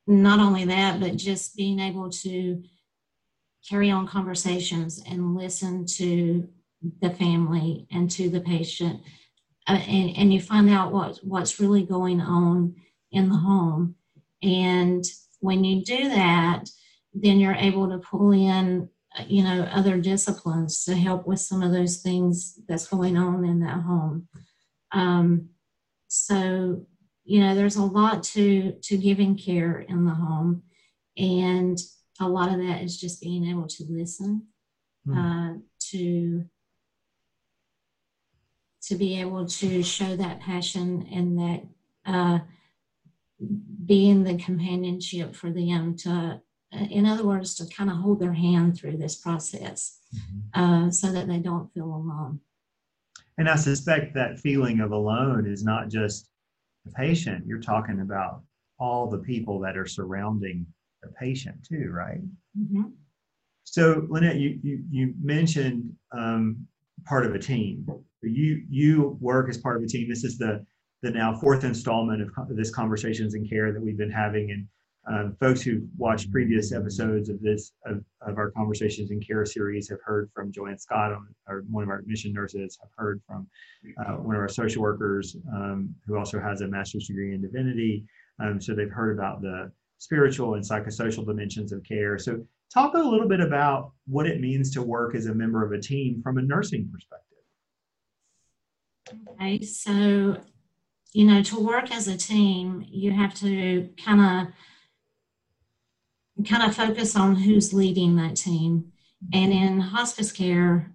not 0.07 0.39
only 0.39 0.65
that, 0.65 0.99
but 0.99 1.15
just 1.15 1.55
being 1.55 1.79
able 1.79 2.09
to 2.09 2.63
carry 3.67 3.89
on 3.89 4.07
conversations 4.07 5.01
and 5.09 5.35
listen 5.35 5.85
to 5.85 6.47
the 7.01 7.09
family 7.09 7.87
and 7.91 8.11
to 8.11 8.29
the 8.29 8.41
patient 8.41 9.01
uh, 9.67 9.73
and, 9.87 10.15
and 10.17 10.33
you 10.33 10.39
find 10.39 10.69
out 10.69 10.91
what, 10.91 11.19
what's 11.23 11.59
really 11.59 11.83
going 11.83 12.21
on 12.21 12.75
in 13.11 13.29
the 13.29 13.35
home. 13.35 13.95
And 14.43 15.03
when 15.45 15.63
you 15.63 15.83
do 15.83 16.09
that, 16.09 16.65
then 17.13 17.39
you're 17.39 17.55
able 17.55 17.87
to 17.89 17.99
pull 17.99 18.31
in, 18.31 18.89
you 19.27 19.43
know, 19.43 19.61
other 19.71 19.97
disciplines 19.99 20.83
to 20.83 20.95
help 20.95 21.25
with 21.27 21.39
some 21.39 21.61
of 21.61 21.71
those 21.71 21.97
things 21.97 22.59
that's 22.67 22.87
going 22.87 23.15
on 23.15 23.45
in 23.45 23.59
that 23.61 23.81
home. 23.81 24.27
Um, 24.91 25.49
so, 26.07 26.85
you 27.23 27.39
know, 27.39 27.55
there's 27.55 27.77
a 27.77 27.83
lot 27.83 28.23
to 28.23 28.73
to 28.83 28.97
giving 28.97 29.37
care 29.37 29.79
in 29.79 30.05
the 30.05 30.13
home, 30.13 30.63
and 31.17 31.77
a 32.19 32.27
lot 32.27 32.51
of 32.51 32.57
that 32.57 32.81
is 32.83 32.99
just 32.99 33.21
being 33.21 33.45
able 33.45 33.67
to 33.67 33.85
listen, 33.89 34.47
mm. 35.07 35.15
uh, 35.15 35.59
to 35.91 36.45
to 38.83 38.95
be 38.95 39.19
able 39.19 39.45
to 39.47 39.81
show 39.81 40.15
that 40.15 40.39
passion 40.39 41.07
and 41.11 41.39
that 41.39 41.61
uh, 42.05 42.39
being 43.85 44.23
the 44.23 44.37
companionship 44.37 45.35
for 45.35 45.51
them 45.51 45.95
to, 45.97 46.41
in 46.71 47.05
other 47.05 47.25
words, 47.25 47.55
to 47.55 47.65
kind 47.75 47.89
of 47.89 47.97
hold 47.97 48.19
their 48.19 48.33
hand 48.33 48.77
through 48.77 48.97
this 48.97 49.15
process 49.15 49.99
mm-hmm. 50.15 50.61
uh, 50.87 50.91
so 50.91 51.11
that 51.11 51.27
they 51.27 51.39
don't 51.39 51.73
feel 51.73 51.85
alone. 51.85 52.39
And 53.37 53.49
I 53.49 53.55
suspect 53.55 54.13
that 54.15 54.39
feeling 54.39 54.79
of 54.79 54.91
alone 54.91 55.45
is 55.45 55.63
not 55.63 55.89
just 55.89 56.29
the 56.85 56.91
patient, 56.91 57.45
you're 57.45 57.59
talking 57.59 57.99
about 58.01 58.41
all 58.79 59.09
the 59.09 59.17
people 59.17 59.59
that 59.59 59.77
are 59.77 59.87
surrounding 59.87 60.65
the 61.01 61.09
patient 61.09 61.57
too, 61.67 61.89
right? 61.91 62.21
Mm-hmm. 62.57 62.83
So, 63.63 64.05
Lynette, 64.09 64.37
you, 64.37 64.59
you, 64.61 64.83
you 64.89 65.13
mentioned 65.21 65.91
um, 66.11 66.65
part 67.05 67.25
of 67.25 67.33
a 67.33 67.39
team. 67.39 67.87
You, 68.21 68.63
you 68.69 69.17
work 69.19 69.49
as 69.49 69.57
part 69.57 69.77
of 69.77 69.83
a 69.83 69.87
team. 69.87 70.07
This 70.07 70.23
is 70.23 70.37
the 70.37 70.65
the 71.01 71.11
now 71.11 71.37
fourth 71.37 71.63
installment 71.63 72.21
of 72.21 72.29
this 72.49 72.71
conversations 72.71 73.33
in 73.35 73.47
care 73.47 73.71
that 73.71 73.81
we've 73.81 73.97
been 73.97 74.11
having. 74.11 74.51
And 74.51 74.67
um, 75.07 75.37
folks 75.39 75.61
who've 75.61 75.83
watched 75.97 76.31
previous 76.31 76.71
episodes 76.71 77.29
of 77.29 77.39
this 77.41 77.73
of, 77.85 78.03
of 78.21 78.37
our 78.37 78.49
conversations 78.51 79.11
in 79.11 79.19
care 79.19 79.45
series 79.45 79.87
have 79.89 79.99
heard 80.03 80.31
from 80.33 80.51
joanne 80.51 80.79
scott 80.79 81.11
on, 81.11 81.27
or 81.47 81.63
one 81.69 81.83
of 81.83 81.89
our 81.89 81.99
admission 81.99 82.33
nurses 82.33 82.77
have 82.81 82.89
heard 82.97 83.21
from 83.27 83.47
uh, 83.99 84.13
one 84.13 84.35
of 84.35 84.41
our 84.41 84.49
social 84.49 84.81
workers 84.81 85.37
um, 85.53 85.93
who 86.07 86.17
also 86.17 86.39
has 86.39 86.61
a 86.61 86.67
master's 86.67 87.07
degree 87.07 87.35
in 87.35 87.41
divinity. 87.41 88.03
Um, 88.39 88.59
so 88.59 88.73
they've 88.73 88.89
heard 88.89 89.15
about 89.15 89.41
the 89.41 89.71
spiritual 89.99 90.55
and 90.55 90.63
psychosocial 90.63 91.25
dimensions 91.25 91.71
of 91.71 91.83
care. 91.83 92.17
So 92.17 92.43
talk 92.73 92.95
a 92.95 92.97
little 92.97 93.27
bit 93.27 93.39
about 93.39 93.91
what 94.07 94.25
it 94.25 94.41
means 94.41 94.71
to 94.71 94.81
work 94.81 95.15
as 95.15 95.27
a 95.27 95.33
member 95.33 95.63
of 95.63 95.71
a 95.71 95.79
team 95.79 96.21
from 96.23 96.39
a 96.39 96.41
nursing 96.41 96.89
perspective. 96.91 97.37
Okay 99.33 99.61
so 99.61 100.37
you 101.15 101.23
know, 101.23 101.41
to 101.41 101.57
work 101.57 101.95
as 101.95 102.09
a 102.09 102.17
team, 102.17 102.85
you 102.89 103.11
have 103.11 103.33
to 103.35 103.89
kind 104.03 104.19
of 104.19 104.47
kind 106.45 106.61
of 106.61 106.75
focus 106.75 107.15
on 107.15 107.37
who's 107.37 107.73
leading 107.73 108.17
that 108.17 108.35
team. 108.35 108.91
And 109.31 109.53
in 109.53 109.79
hospice 109.79 110.33
care, 110.33 110.91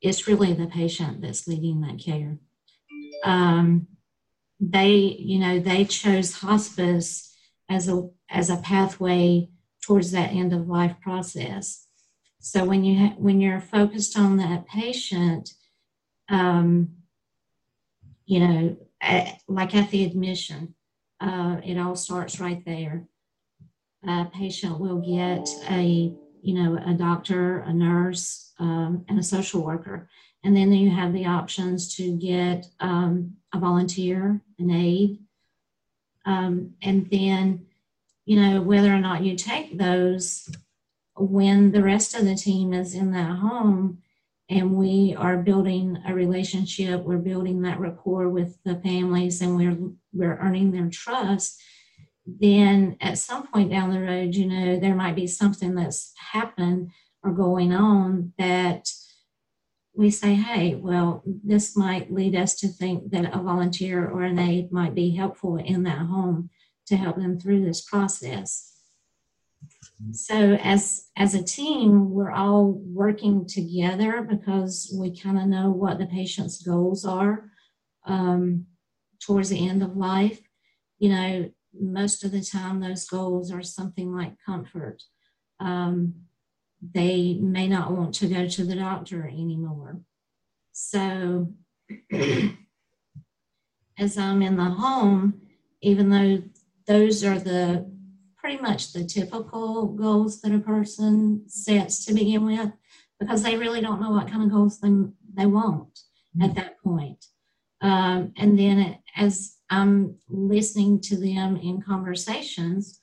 it's 0.00 0.28
really 0.28 0.52
the 0.52 0.68
patient 0.68 1.20
that's 1.20 1.48
leading 1.48 1.80
that 1.80 1.98
care. 1.98 2.38
Um, 3.24 3.88
they, 4.60 5.16
you 5.18 5.40
know, 5.40 5.58
they 5.58 5.84
chose 5.84 6.34
hospice 6.34 7.36
as 7.68 7.88
a 7.88 8.08
as 8.30 8.50
a 8.50 8.58
pathway 8.58 9.48
towards 9.82 10.12
that 10.12 10.30
end 10.30 10.52
of 10.52 10.68
life 10.68 10.94
process. 11.00 11.88
So 12.38 12.64
when 12.64 12.84
you 12.84 13.08
ha- 13.08 13.16
when 13.18 13.40
you're 13.40 13.60
focused 13.60 14.16
on 14.16 14.36
that 14.36 14.68
patient, 14.68 15.54
um, 16.28 16.90
you 18.26 18.38
know, 18.38 18.76
like 19.48 19.74
at 19.74 19.90
the 19.90 20.04
admission, 20.04 20.74
uh, 21.20 21.56
it 21.64 21.78
all 21.78 21.96
starts 21.96 22.40
right 22.40 22.64
there. 22.64 23.06
A 24.06 24.26
patient 24.26 24.78
will 24.78 25.00
get 25.00 25.48
a, 25.70 26.14
you 26.42 26.54
know, 26.54 26.78
a 26.86 26.94
doctor, 26.94 27.60
a 27.60 27.72
nurse, 27.72 28.52
um, 28.58 29.04
and 29.08 29.18
a 29.18 29.22
social 29.22 29.62
worker. 29.62 30.08
And 30.44 30.56
then 30.56 30.72
you 30.72 30.90
have 30.90 31.12
the 31.12 31.26
options 31.26 31.94
to 31.96 32.16
get 32.16 32.66
um, 32.78 33.34
a 33.52 33.58
volunteer, 33.58 34.40
an 34.58 34.70
aide. 34.70 35.18
Um, 36.24 36.74
and 36.82 37.08
then, 37.10 37.66
you 38.24 38.40
know, 38.40 38.60
whether 38.60 38.94
or 38.94 38.98
not 38.98 39.24
you 39.24 39.36
take 39.36 39.78
those 39.78 40.48
when 41.16 41.72
the 41.72 41.82
rest 41.82 42.14
of 42.14 42.24
the 42.24 42.34
team 42.34 42.72
is 42.72 42.94
in 42.94 43.10
that 43.12 43.38
home, 43.38 44.02
and 44.48 44.74
we 44.74 45.14
are 45.18 45.38
building 45.38 45.98
a 46.06 46.14
relationship. 46.14 47.02
We're 47.02 47.18
building 47.18 47.62
that 47.62 47.80
rapport 47.80 48.28
with 48.28 48.58
the 48.64 48.76
families 48.76 49.40
and 49.40 49.56
we're 49.56 49.76
we're 50.12 50.38
earning 50.38 50.70
their 50.70 50.88
trust. 50.88 51.60
Then 52.26 52.96
at 53.00 53.18
some 53.18 53.46
point 53.48 53.70
down 53.70 53.92
the 53.92 54.00
road 54.00 54.34
you 54.34 54.46
know 54.46 54.78
there 54.78 54.94
might 54.94 55.16
be 55.16 55.26
something 55.26 55.74
that's 55.74 56.12
happened 56.32 56.90
or 57.22 57.32
going 57.32 57.72
on 57.72 58.32
that 58.38 58.88
we 59.94 60.10
say 60.10 60.34
hey 60.34 60.74
well 60.74 61.22
this 61.24 61.76
might 61.76 62.12
lead 62.12 62.36
us 62.36 62.54
to 62.56 62.68
think 62.68 63.10
that 63.10 63.34
a 63.34 63.42
volunteer 63.42 64.06
or 64.06 64.22
an 64.22 64.38
aide 64.38 64.70
might 64.70 64.94
be 64.94 65.16
helpful 65.16 65.56
in 65.56 65.84
that 65.84 65.98
home 65.98 66.50
to 66.86 66.96
help 66.96 67.16
them 67.16 67.38
through 67.38 67.64
this 67.64 67.80
process 67.80 68.75
so 70.12 70.54
as 70.62 71.08
as 71.16 71.34
a 71.34 71.42
team 71.42 72.10
we're 72.10 72.30
all 72.30 72.80
working 72.84 73.46
together 73.46 74.22
because 74.22 74.94
we 74.98 75.18
kind 75.18 75.38
of 75.38 75.46
know 75.46 75.70
what 75.70 75.98
the 75.98 76.06
patient's 76.06 76.62
goals 76.62 77.04
are 77.04 77.50
um, 78.06 78.66
towards 79.20 79.48
the 79.48 79.68
end 79.68 79.82
of 79.82 79.96
life. 79.96 80.40
You 80.98 81.10
know 81.10 81.50
most 81.78 82.24
of 82.24 82.32
the 82.32 82.42
time 82.42 82.80
those 82.80 83.06
goals 83.06 83.52
are 83.52 83.62
something 83.62 84.14
like 84.14 84.34
comfort. 84.44 85.02
Um, 85.60 86.14
they 86.94 87.34
may 87.34 87.68
not 87.68 87.92
want 87.92 88.14
to 88.14 88.28
go 88.28 88.46
to 88.46 88.64
the 88.64 88.76
doctor 88.76 89.26
anymore. 89.26 90.00
So 90.72 91.52
as 93.98 94.18
i'm 94.18 94.42
in 94.42 94.56
the 94.56 94.64
home 94.64 95.40
even 95.80 96.10
though 96.10 96.42
those 96.86 97.24
are 97.24 97.38
the 97.38 97.90
pretty 98.46 98.62
much 98.62 98.92
the 98.92 99.04
typical 99.04 99.86
goals 99.86 100.40
that 100.40 100.54
a 100.54 100.60
person 100.60 101.42
sets 101.48 102.04
to 102.04 102.14
begin 102.14 102.46
with 102.46 102.70
because 103.18 103.42
they 103.42 103.56
really 103.56 103.80
don't 103.80 104.00
know 104.00 104.12
what 104.12 104.30
kind 104.30 104.44
of 104.44 104.52
goals 104.52 104.78
they, 104.78 104.88
they 105.34 105.46
want 105.46 105.92
mm-hmm. 106.38 106.42
at 106.42 106.54
that 106.54 106.78
point. 106.78 107.26
Um, 107.80 108.32
and 108.36 108.56
then 108.56 109.00
as 109.16 109.56
I'm 109.68 110.18
listening 110.28 111.00
to 111.00 111.16
them 111.16 111.56
in 111.56 111.82
conversations, 111.82 113.00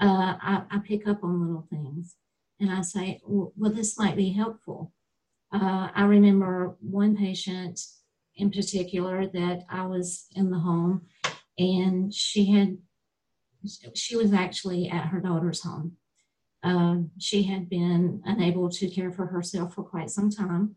uh, 0.00 0.36
I, 0.40 0.62
I, 0.70 0.78
pick 0.78 1.06
up 1.06 1.22
on 1.22 1.38
little 1.38 1.66
things 1.68 2.14
and 2.58 2.70
I 2.70 2.80
say, 2.80 3.20
well, 3.26 3.52
well 3.58 3.70
this 3.70 3.98
might 3.98 4.16
be 4.16 4.32
helpful. 4.32 4.94
Uh, 5.52 5.88
I 5.94 6.04
remember 6.04 6.78
one 6.80 7.14
patient 7.14 7.78
in 8.36 8.50
particular 8.50 9.26
that 9.26 9.66
I 9.68 9.84
was 9.84 10.28
in 10.34 10.50
the 10.50 10.60
home 10.60 11.02
and 11.58 12.14
she 12.14 12.52
had 12.52 12.78
she 13.94 14.16
was 14.16 14.32
actually 14.32 14.88
at 14.88 15.06
her 15.06 15.20
daughter's 15.20 15.62
home. 15.62 15.96
Um, 16.62 17.10
she 17.18 17.44
had 17.44 17.68
been 17.68 18.22
unable 18.24 18.68
to 18.70 18.90
care 18.90 19.12
for 19.12 19.26
herself 19.26 19.74
for 19.74 19.84
quite 19.84 20.10
some 20.10 20.30
time. 20.30 20.76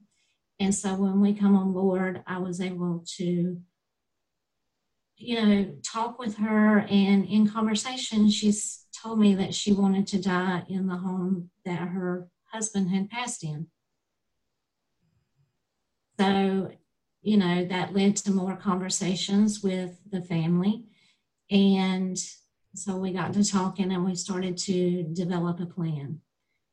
And 0.59 0.73
so 0.73 0.93
when 0.95 1.19
we 1.21 1.33
come 1.33 1.55
on 1.55 1.73
board, 1.73 2.23
I 2.27 2.37
was 2.37 2.61
able 2.61 3.03
to, 3.17 3.57
you 5.17 5.41
know, 5.41 5.73
talk 5.83 6.19
with 6.19 6.37
her. 6.37 6.79
And 6.79 7.25
in 7.25 7.49
conversation, 7.49 8.29
she's 8.29 8.85
told 9.01 9.19
me 9.19 9.33
that 9.35 9.55
she 9.55 9.73
wanted 9.73 10.05
to 10.07 10.21
die 10.21 10.63
in 10.69 10.87
the 10.87 10.97
home 10.97 11.49
that 11.65 11.79
her 11.79 12.27
husband 12.51 12.91
had 12.91 13.09
passed 13.09 13.43
in. 13.43 13.67
So, 16.19 16.69
you 17.23 17.37
know, 17.37 17.65
that 17.65 17.95
led 17.95 18.17
to 18.17 18.31
more 18.31 18.55
conversations 18.55 19.63
with 19.63 19.97
the 20.11 20.21
family. 20.21 20.85
And 21.49 22.17
so 22.73 22.95
we 22.95 23.11
got 23.11 23.33
to 23.33 23.49
talking 23.49 23.91
and 23.91 24.05
we 24.05 24.15
started 24.15 24.57
to 24.57 25.03
develop 25.03 25.59
a 25.59 25.65
plan. 25.65 26.19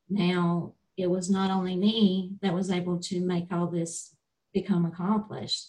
Now, 0.09 0.75
it 0.97 1.09
was 1.09 1.31
not 1.31 1.51
only 1.51 1.77
me 1.77 2.33
that 2.43 2.55
was 2.55 2.71
able 2.71 2.99
to 3.01 3.21
make 3.21 3.53
all 3.53 3.67
this 3.67 4.15
become 4.53 4.85
accomplished, 4.85 5.69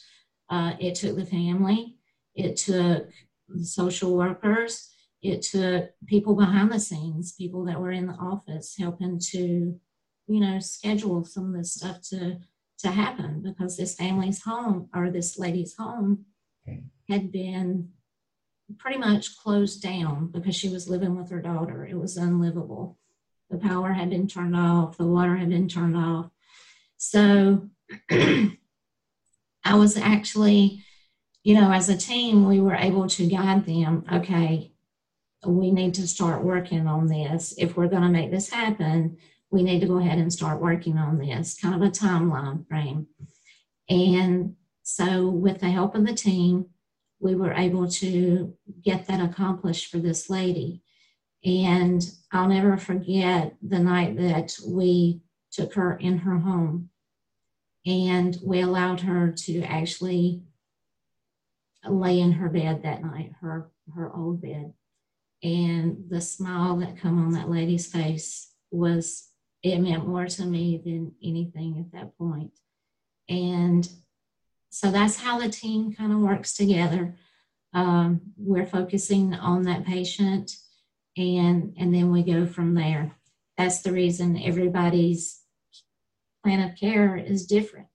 uh, 0.50 0.74
it 0.80 0.96
took 0.96 1.16
the 1.16 1.26
family, 1.26 1.98
it 2.36 2.58
took 2.58 3.10
the 3.48 3.66
social 3.66 4.16
workers, 4.16 4.90
it 5.22 5.42
took 5.42 5.92
people 6.08 6.36
behind 6.36 6.72
the 6.72 6.80
scenes, 6.80 7.34
people 7.34 7.66
that 7.66 7.80
were 7.80 7.92
in 7.92 8.08
the 8.08 8.14
office 8.14 8.76
helping 8.78 9.20
to, 9.20 9.80
you 10.28 10.40
know, 10.40 10.60
schedule 10.60 11.24
some 11.26 11.54
of 11.54 11.54
this 11.54 11.74
stuff 11.74 12.02
to 12.10 12.38
to 12.80 12.90
happen 12.90 13.42
because 13.42 13.76
this 13.76 13.96
family's 13.96 14.42
home 14.44 14.90
or 14.96 15.12
this 15.12 15.38
lady's 15.38 15.76
home 15.76 16.26
had 17.10 17.30
been 17.32 17.90
pretty 18.78 18.98
much 18.98 19.38
closed 19.38 19.82
down 19.82 20.28
because 20.28 20.56
she 20.56 20.70
was 20.70 20.90
living 20.90 21.16
with 21.16 21.30
her 21.32 21.42
daughter. 21.42 21.86
It 21.86 21.98
was 21.98 22.18
unlivable. 22.18 22.98
The 23.50 23.58
power 23.58 23.94
had 23.94 24.10
been 24.10 24.28
turned 24.28 24.56
off, 24.56 24.98
the 24.98 25.06
water 25.06 25.36
had 25.36 25.50
been 25.50 25.68
turned 25.68 25.98
off. 25.98 26.30
So 26.98 27.70
I 28.12 28.56
was 29.66 29.98
actually 29.98 30.84
you 31.44 31.56
know, 31.56 31.72
as 31.72 31.90
a 31.90 31.98
team, 31.98 32.46
we 32.46 32.60
were 32.60 32.76
able 32.76 33.08
to 33.08 33.28
guide 33.28 33.66
them. 33.66 34.06
Okay, 34.12 34.72
we 35.46 35.72
need 35.72 35.94
to 35.96 36.08
start 36.08 36.44
working 36.44 36.88
on 36.88 37.08
this. 37.08 37.54
If 37.58 37.78
we're 37.78 37.88
going 37.88 38.04
to 38.04 38.10
make 38.10 38.32
this 38.32 38.50
happen, 38.50 39.18
we 39.50 39.64
need 39.64 39.80
to 39.80 39.88
go 39.88 39.98
ahead 39.98 40.20
and 40.20 40.32
start 40.32 40.62
working 40.62 40.98
on 40.98 41.18
this, 41.18 41.58
kind 41.60 41.76
of 41.76 41.82
a 41.82 41.92
timeline 41.92 42.68
frame. 42.68 43.08
And 43.90 44.56
so, 44.84 45.28
with 45.30 45.60
the 45.60 45.70
help 45.70 45.96
of 45.96 46.06
the 46.06 46.14
team, 46.14 46.68
we 47.20 47.36
were 47.36 47.54
able 47.54 47.90
to 47.90 48.54
get 48.84 49.08
that 49.08 49.22
accomplished 49.22 49.92
for 49.92 49.98
this 49.98 50.30
lady. 50.30 50.82
And 51.44 52.04
I'll 52.32 52.48
never 52.48 52.78
forget 52.78 53.56
the 53.62 53.80
night 53.80 54.18
that 54.18 54.58
we 54.66 55.22
took 55.52 55.74
her 55.74 55.96
in 55.98 56.20
her 56.20 56.40
home 56.40 56.90
and 57.86 58.38
we 58.44 58.62
allowed 58.62 59.02
her 59.02 59.32
to 59.32 59.62
actually 59.64 60.44
lay 61.88 62.20
in 62.20 62.34
her 62.34 62.50
bed 62.50 62.84
that 62.84 63.04
night, 63.04 63.34
her, 63.42 63.72
her 63.96 64.14
old 64.14 64.42
bed. 64.42 64.74
And 65.42 66.06
the 66.10 66.20
smile 66.20 66.76
that 66.78 66.98
come 66.98 67.24
on 67.24 67.32
that 67.32 67.50
lady's 67.50 67.88
face 67.88 68.52
was, 68.72 69.30
it 69.64 69.80
meant 69.80 70.08
more 70.08 70.26
to 70.26 70.46
me 70.46 70.82
than 70.84 71.14
anything 71.24 71.78
at 71.80 71.92
that 71.98 72.18
point. 72.18 72.52
And 73.28 73.90
so 74.70 74.92
that's 74.92 75.18
how 75.18 75.40
the 75.40 75.50
team 75.50 75.94
kind 75.94 76.12
of 76.12 76.20
works 76.20 76.54
together. 76.54 77.16
Um, 77.74 78.22
we're 78.38 78.66
focusing 78.66 79.34
on 79.34 79.64
that 79.64 79.86
patient 79.86 80.52
and 81.18 81.74
and 81.78 81.94
then 81.94 82.12
we 82.12 82.24
go 82.24 82.46
from 82.46 82.74
there. 82.74 83.12
That's 83.58 83.82
the 83.82 83.92
reason 83.92 84.42
everybody's 84.42 85.42
plan 86.44 86.68
of 86.68 86.78
care 86.78 87.18
is 87.18 87.46
different. 87.46 87.88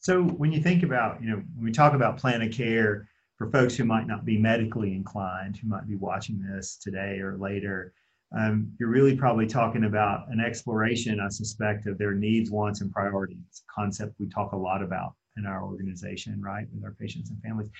So 0.00 0.22
when 0.22 0.52
you 0.52 0.62
think 0.62 0.82
about, 0.82 1.22
you 1.22 1.30
know, 1.30 1.42
when 1.54 1.64
we 1.64 1.72
talk 1.72 1.94
about 1.94 2.18
plan 2.18 2.42
of 2.42 2.52
care 2.52 3.08
for 3.36 3.50
folks 3.50 3.76
who 3.76 3.84
might 3.84 4.06
not 4.06 4.24
be 4.24 4.38
medically 4.38 4.94
inclined, 4.94 5.56
who 5.56 5.68
might 5.68 5.88
be 5.88 5.96
watching 5.96 6.40
this 6.40 6.76
today 6.76 7.18
or 7.20 7.36
later, 7.36 7.94
um, 8.36 8.70
you're 8.78 8.90
really 8.90 9.16
probably 9.16 9.46
talking 9.46 9.84
about 9.84 10.28
an 10.28 10.40
exploration, 10.40 11.18
I 11.18 11.28
suspect, 11.28 11.86
of 11.86 11.96
their 11.96 12.14
needs, 12.14 12.50
wants, 12.50 12.82
and 12.82 12.92
priorities. 12.92 13.64
concept 13.74 14.14
we 14.18 14.28
talk 14.28 14.52
a 14.52 14.56
lot 14.56 14.82
about 14.82 15.14
in 15.38 15.46
our 15.46 15.62
organization, 15.62 16.40
right, 16.42 16.66
with 16.72 16.84
our 16.84 16.92
patients 16.92 17.30
and 17.30 17.40
families. 17.42 17.70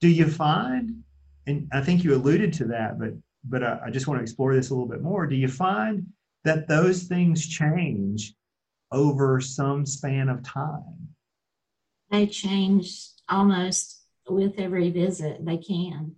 Do 0.00 0.08
you 0.08 0.28
find, 0.28 1.02
and 1.46 1.68
I 1.72 1.80
think 1.80 2.04
you 2.04 2.14
alluded 2.14 2.52
to 2.54 2.64
that, 2.66 2.98
but 2.98 3.14
but 3.44 3.64
I, 3.64 3.80
I 3.86 3.90
just 3.90 4.06
want 4.06 4.18
to 4.18 4.22
explore 4.22 4.54
this 4.54 4.70
a 4.70 4.74
little 4.74 4.88
bit 4.88 5.02
more. 5.02 5.26
Do 5.26 5.34
you 5.34 5.48
find 5.48 6.06
that 6.44 6.68
those 6.68 7.04
things 7.04 7.48
change 7.48 8.34
over 8.92 9.40
some 9.40 9.86
span 9.86 10.28
of 10.28 10.42
time? 10.42 11.08
They 12.10 12.26
change 12.26 13.00
almost 13.28 14.02
with 14.28 14.58
every 14.58 14.90
visit. 14.90 15.44
They 15.44 15.56
can. 15.56 16.16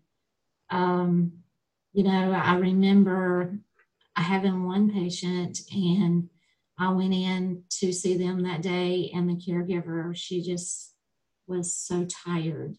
Um, 0.71 1.33
you 1.93 2.05
know, 2.05 2.33
I 2.33 2.57
remember 2.57 3.59
having 4.17 4.65
one 4.65 4.91
patient 4.93 5.61
and 5.73 6.29
I 6.83 6.89
went 6.91 7.15
in 7.15 7.63
to 7.79 7.93
see 7.93 8.17
them 8.17 8.43
that 8.43 8.61
day, 8.61 9.13
and 9.15 9.31
the 9.31 9.35
caregiver, 9.35 10.17
she 10.17 10.43
just 10.43 10.95
was 11.47 11.77
so 11.77 12.05
tired. 12.07 12.75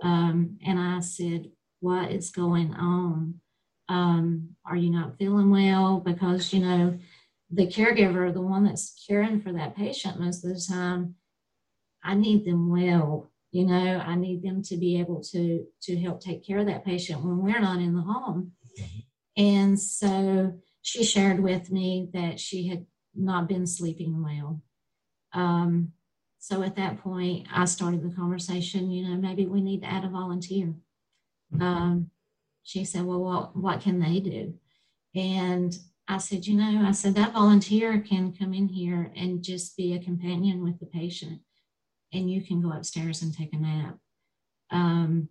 Um, 0.00 0.58
and 0.64 0.78
I 0.78 1.00
said, 1.00 1.50
What 1.80 2.12
is 2.12 2.30
going 2.30 2.72
on? 2.74 3.40
Um, 3.88 4.50
are 4.64 4.76
you 4.76 4.90
not 4.90 5.18
feeling 5.18 5.50
well? 5.50 5.98
Because, 5.98 6.52
you 6.52 6.60
know, 6.60 6.96
the 7.50 7.66
caregiver, 7.66 8.32
the 8.32 8.40
one 8.40 8.62
that's 8.62 8.94
caring 9.08 9.40
for 9.40 9.52
that 9.54 9.76
patient 9.76 10.20
most 10.20 10.44
of 10.44 10.54
the 10.54 10.64
time, 10.72 11.16
I 12.04 12.14
need 12.14 12.44
them 12.44 12.70
well. 12.70 13.32
You 13.50 13.66
know, 13.66 13.98
I 14.06 14.14
need 14.14 14.44
them 14.44 14.62
to 14.62 14.76
be 14.76 15.00
able 15.00 15.20
to 15.32 15.66
to 15.82 16.00
help 16.00 16.20
take 16.20 16.46
care 16.46 16.58
of 16.58 16.66
that 16.66 16.84
patient 16.84 17.24
when 17.24 17.38
we're 17.38 17.60
not 17.60 17.80
in 17.80 17.96
the 17.96 18.02
home. 18.02 18.52
And 19.36 19.80
so 19.80 20.54
she 20.82 21.02
shared 21.02 21.40
with 21.40 21.72
me 21.72 22.08
that 22.12 22.38
she 22.38 22.68
had 22.68 22.86
not 23.14 23.48
been 23.48 23.66
sleeping 23.66 24.22
well. 24.22 24.60
Um, 25.32 25.92
so 26.38 26.62
at 26.62 26.76
that 26.76 26.98
point, 26.98 27.46
I 27.52 27.64
started 27.66 28.02
the 28.02 28.14
conversation. 28.14 28.90
You 28.90 29.08
know, 29.08 29.16
maybe 29.16 29.46
we 29.46 29.60
need 29.60 29.82
to 29.82 29.90
add 29.90 30.04
a 30.04 30.08
volunteer. 30.08 30.74
Um, 31.60 32.10
she 32.62 32.84
said, 32.84 33.04
Well, 33.04 33.20
what, 33.20 33.56
what 33.56 33.80
can 33.80 34.00
they 34.00 34.20
do? 34.20 34.54
And 35.14 35.76
I 36.08 36.18
said, 36.18 36.46
You 36.46 36.56
know, 36.56 36.84
I 36.86 36.92
said, 36.92 37.14
that 37.14 37.32
volunteer 37.32 38.00
can 38.00 38.32
come 38.32 38.54
in 38.54 38.68
here 38.68 39.12
and 39.14 39.42
just 39.42 39.76
be 39.76 39.94
a 39.94 40.02
companion 40.02 40.64
with 40.64 40.80
the 40.80 40.86
patient, 40.86 41.40
and 42.12 42.30
you 42.30 42.42
can 42.42 42.60
go 42.60 42.72
upstairs 42.72 43.22
and 43.22 43.32
take 43.32 43.52
a 43.52 43.58
nap. 43.58 43.98
Um, 44.70 45.28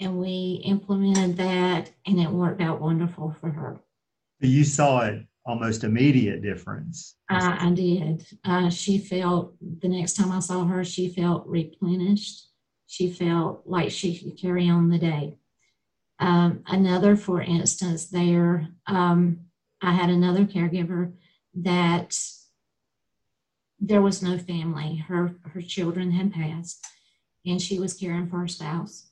and 0.00 0.18
we 0.18 0.62
implemented 0.64 1.36
that, 1.38 1.90
and 2.06 2.20
it 2.20 2.30
worked 2.30 2.60
out 2.60 2.80
wonderful 2.80 3.34
for 3.40 3.50
her. 3.50 3.80
You 4.40 4.64
saw 4.64 5.00
it 5.00 5.26
almost 5.46 5.84
immediate 5.84 6.42
difference. 6.42 7.16
I, 7.28 7.70
did. 7.70 8.26
Uh, 8.44 8.70
she 8.70 8.98
felt 8.98 9.54
the 9.80 9.88
next 9.88 10.14
time 10.14 10.32
I 10.32 10.40
saw 10.40 10.64
her, 10.64 10.84
she 10.84 11.08
felt 11.08 11.46
replenished. 11.46 12.48
She 12.86 13.10
felt 13.10 13.62
like 13.66 13.90
she 13.90 14.18
could 14.18 14.38
carry 14.38 14.68
on 14.68 14.88
the 14.88 14.98
day. 14.98 15.36
Um, 16.18 16.62
another, 16.66 17.16
for 17.16 17.42
instance, 17.42 18.06
there, 18.06 18.68
um, 18.86 19.40
I 19.82 19.92
had 19.92 20.10
another 20.10 20.44
caregiver 20.44 21.12
that 21.54 22.18
there 23.80 24.00
was 24.00 24.22
no 24.22 24.38
family. 24.38 24.96
Her 24.96 25.34
her 25.52 25.60
children 25.60 26.12
had 26.12 26.32
passed, 26.32 26.84
and 27.44 27.60
she 27.60 27.78
was 27.78 27.94
caring 27.94 28.28
for 28.28 28.38
her 28.38 28.48
spouse. 28.48 29.10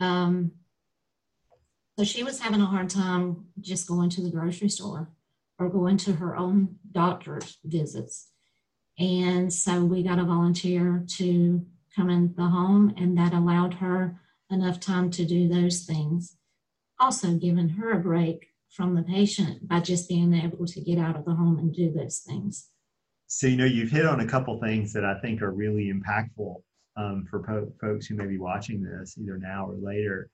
Um, 0.00 0.52
so 1.96 2.04
she 2.04 2.24
was 2.24 2.40
having 2.40 2.60
a 2.60 2.66
hard 2.66 2.90
time 2.90 3.46
just 3.60 3.86
going 3.86 4.10
to 4.10 4.22
the 4.22 4.30
grocery 4.30 4.68
store 4.68 5.08
or 5.58 5.68
going 5.68 5.96
to 5.98 6.12
her 6.14 6.36
own 6.36 6.76
doctor's 6.92 7.58
visits. 7.64 8.28
And 8.98 9.52
so 9.52 9.84
we 9.84 10.02
got 10.02 10.18
a 10.18 10.24
volunteer 10.24 11.04
to 11.16 11.66
come 11.94 12.10
in 12.10 12.34
the 12.36 12.46
home, 12.46 12.94
and 12.96 13.16
that 13.18 13.32
allowed 13.32 13.74
her 13.74 14.20
enough 14.50 14.80
time 14.80 15.10
to 15.12 15.24
do 15.24 15.48
those 15.48 15.84
things. 15.84 16.36
Also, 17.00 17.34
giving 17.34 17.70
her 17.70 17.92
a 17.92 18.00
break 18.00 18.46
from 18.70 18.94
the 18.94 19.02
patient 19.02 19.66
by 19.68 19.80
just 19.80 20.08
being 20.08 20.34
able 20.34 20.66
to 20.66 20.80
get 20.80 20.98
out 20.98 21.16
of 21.16 21.24
the 21.24 21.34
home 21.34 21.58
and 21.58 21.74
do 21.74 21.92
those 21.92 22.18
things. 22.18 22.68
So, 23.26 23.46
you 23.46 23.56
know, 23.56 23.64
you've 23.64 23.90
hit 23.90 24.06
on 24.06 24.20
a 24.20 24.26
couple 24.26 24.60
things 24.60 24.92
that 24.92 25.04
I 25.04 25.18
think 25.20 25.42
are 25.42 25.52
really 25.52 25.92
impactful 25.92 26.62
um, 26.96 27.26
for 27.28 27.42
po- 27.42 27.72
folks 27.80 28.06
who 28.06 28.14
may 28.14 28.26
be 28.26 28.38
watching 28.38 28.82
this 28.82 29.16
either 29.18 29.38
now 29.38 29.66
or 29.66 29.76
later 29.76 30.30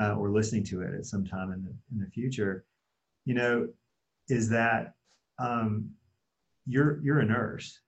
uh, 0.00 0.14
or 0.14 0.30
listening 0.30 0.64
to 0.64 0.80
it 0.82 0.94
at 0.94 1.06
some 1.06 1.24
time 1.24 1.52
in 1.52 1.62
the, 1.62 1.74
in 1.92 2.00
the 2.00 2.10
future. 2.10 2.64
You 3.24 3.34
know, 3.34 3.68
is 4.32 4.48
that 4.48 4.94
um, 5.38 5.90
you're 6.66 7.00
you're 7.02 7.20
a 7.20 7.24
nurse 7.24 7.80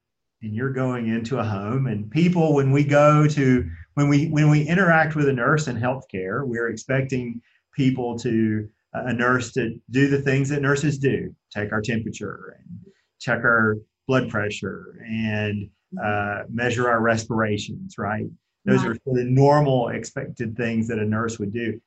and 0.43 0.55
you're 0.55 0.73
going 0.73 1.09
into 1.09 1.39
a 1.39 1.45
home 1.45 1.87
and 1.87 2.11
people 2.11 2.55
when 2.55 2.71
we 2.71 2.85
go 2.85 3.27
to 3.27 3.69
when 3.95 4.09
we 4.09 4.27
when 4.29 4.51
we 4.51 4.63
interact 4.63 5.15
with 5.15 5.29
a 5.29 5.33
nurse 5.33 5.69
in 5.69 5.77
healthcare 5.77 6.47
we're 6.47 6.69
expecting 6.69 7.41
people 7.73 8.19
to 8.19 8.69
a 8.93 9.13
nurse 9.13 9.53
to 9.53 9.77
do 9.91 10.09
the 10.09 10.21
things 10.21 10.49
that 10.49 10.61
nurses 10.61 10.99
do 10.99 11.35
take 11.53 11.73
our 11.73 11.81
temperature 11.81 12.57
and 12.59 12.93
check 13.19 13.39
our 13.39 13.77
blood 14.07 14.29
pressure 14.29 15.01
and 15.07 15.69
uh, 16.03 16.43
measure 16.51 16.89
our 16.89 17.01
respirations 17.01 17.97
right? 17.99 18.27
Those 18.67 18.85
are 18.85 18.97
the 19.05 19.25
normal 19.25 19.91
expected 19.91 20.57
things 20.57 20.89
that 20.89 20.99
a 20.99 21.05
nurse 21.05 21.39
would 21.39 21.53
do 21.53 21.79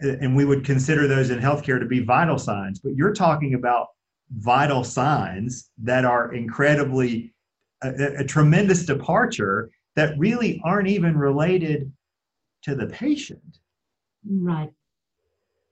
and 0.00 0.36
we 0.36 0.44
would 0.44 0.64
consider 0.64 1.06
those 1.06 1.30
in 1.30 1.38
healthcare 1.38 1.78
to 1.80 1.86
be 1.86 2.00
vital 2.00 2.38
signs 2.38 2.78
but 2.78 2.94
you're 2.94 3.14
talking 3.14 3.54
about 3.54 3.88
vital 4.30 4.84
signs 4.84 5.70
that 5.78 6.04
are 6.04 6.34
incredibly 6.34 7.32
a, 7.82 8.20
a 8.20 8.24
tremendous 8.24 8.84
departure 8.84 9.70
that 9.94 10.18
really 10.18 10.60
aren't 10.64 10.88
even 10.88 11.16
related 11.16 11.92
to 12.62 12.74
the 12.74 12.86
patient. 12.86 13.58
Right. 14.28 14.72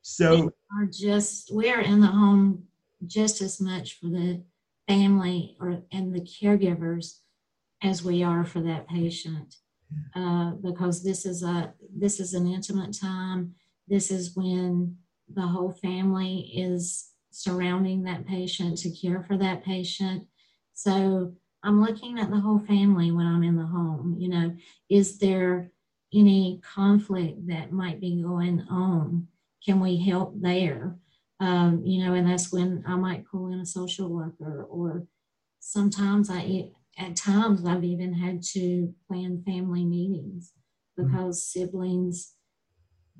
So 0.02 0.36
we 0.36 0.50
are 0.78 0.86
just 0.86 1.52
we 1.52 1.70
are 1.70 1.80
in 1.80 2.00
the 2.00 2.06
home 2.06 2.64
just 3.06 3.40
as 3.40 3.60
much 3.60 3.98
for 3.98 4.06
the 4.06 4.42
family 4.86 5.56
or 5.60 5.82
and 5.92 6.14
the 6.14 6.20
caregivers 6.20 7.20
as 7.82 8.04
we 8.04 8.22
are 8.22 8.44
for 8.44 8.60
that 8.60 8.86
patient 8.86 9.56
uh, 10.14 10.50
because 10.52 11.02
this 11.02 11.24
is 11.26 11.42
a 11.42 11.72
this 11.94 12.20
is 12.20 12.34
an 12.34 12.46
intimate 12.46 12.96
time 12.98 13.54
this 13.88 14.10
is 14.10 14.36
when 14.36 14.96
the 15.32 15.46
whole 15.46 15.72
family 15.72 16.50
is 16.54 17.10
surrounding 17.30 18.04
that 18.04 18.26
patient 18.26 18.78
to 18.78 18.90
care 18.90 19.24
for 19.26 19.36
that 19.36 19.64
patient 19.64 20.26
so 20.74 21.34
I'm 21.64 21.80
looking 21.80 22.18
at 22.18 22.30
the 22.30 22.40
whole 22.40 22.58
family 22.58 23.10
when 23.10 23.26
I'm 23.26 23.42
in 23.42 23.56
the 23.56 23.66
home. 23.66 24.16
You 24.18 24.28
know, 24.28 24.56
is 24.90 25.18
there 25.18 25.70
any 26.12 26.60
conflict 26.62 27.46
that 27.48 27.72
might 27.72 28.00
be 28.00 28.22
going 28.22 28.60
on? 28.70 29.28
Can 29.64 29.80
we 29.80 29.96
help 29.96 30.34
there? 30.38 30.96
Um, 31.40 31.82
you 31.84 32.04
know, 32.04 32.12
and 32.12 32.28
that's 32.28 32.52
when 32.52 32.84
I 32.86 32.96
might 32.96 33.26
call 33.26 33.50
in 33.50 33.60
a 33.60 33.66
social 33.66 34.10
worker, 34.10 34.64
or 34.64 35.06
sometimes 35.58 36.28
I, 36.30 36.68
at 36.98 37.16
times, 37.16 37.64
I've 37.64 37.82
even 37.82 38.12
had 38.12 38.42
to 38.52 38.94
plan 39.08 39.42
family 39.44 39.84
meetings 39.84 40.52
mm-hmm. 40.98 41.10
because 41.10 41.40
mm-hmm. 41.40 41.60
siblings 41.60 42.34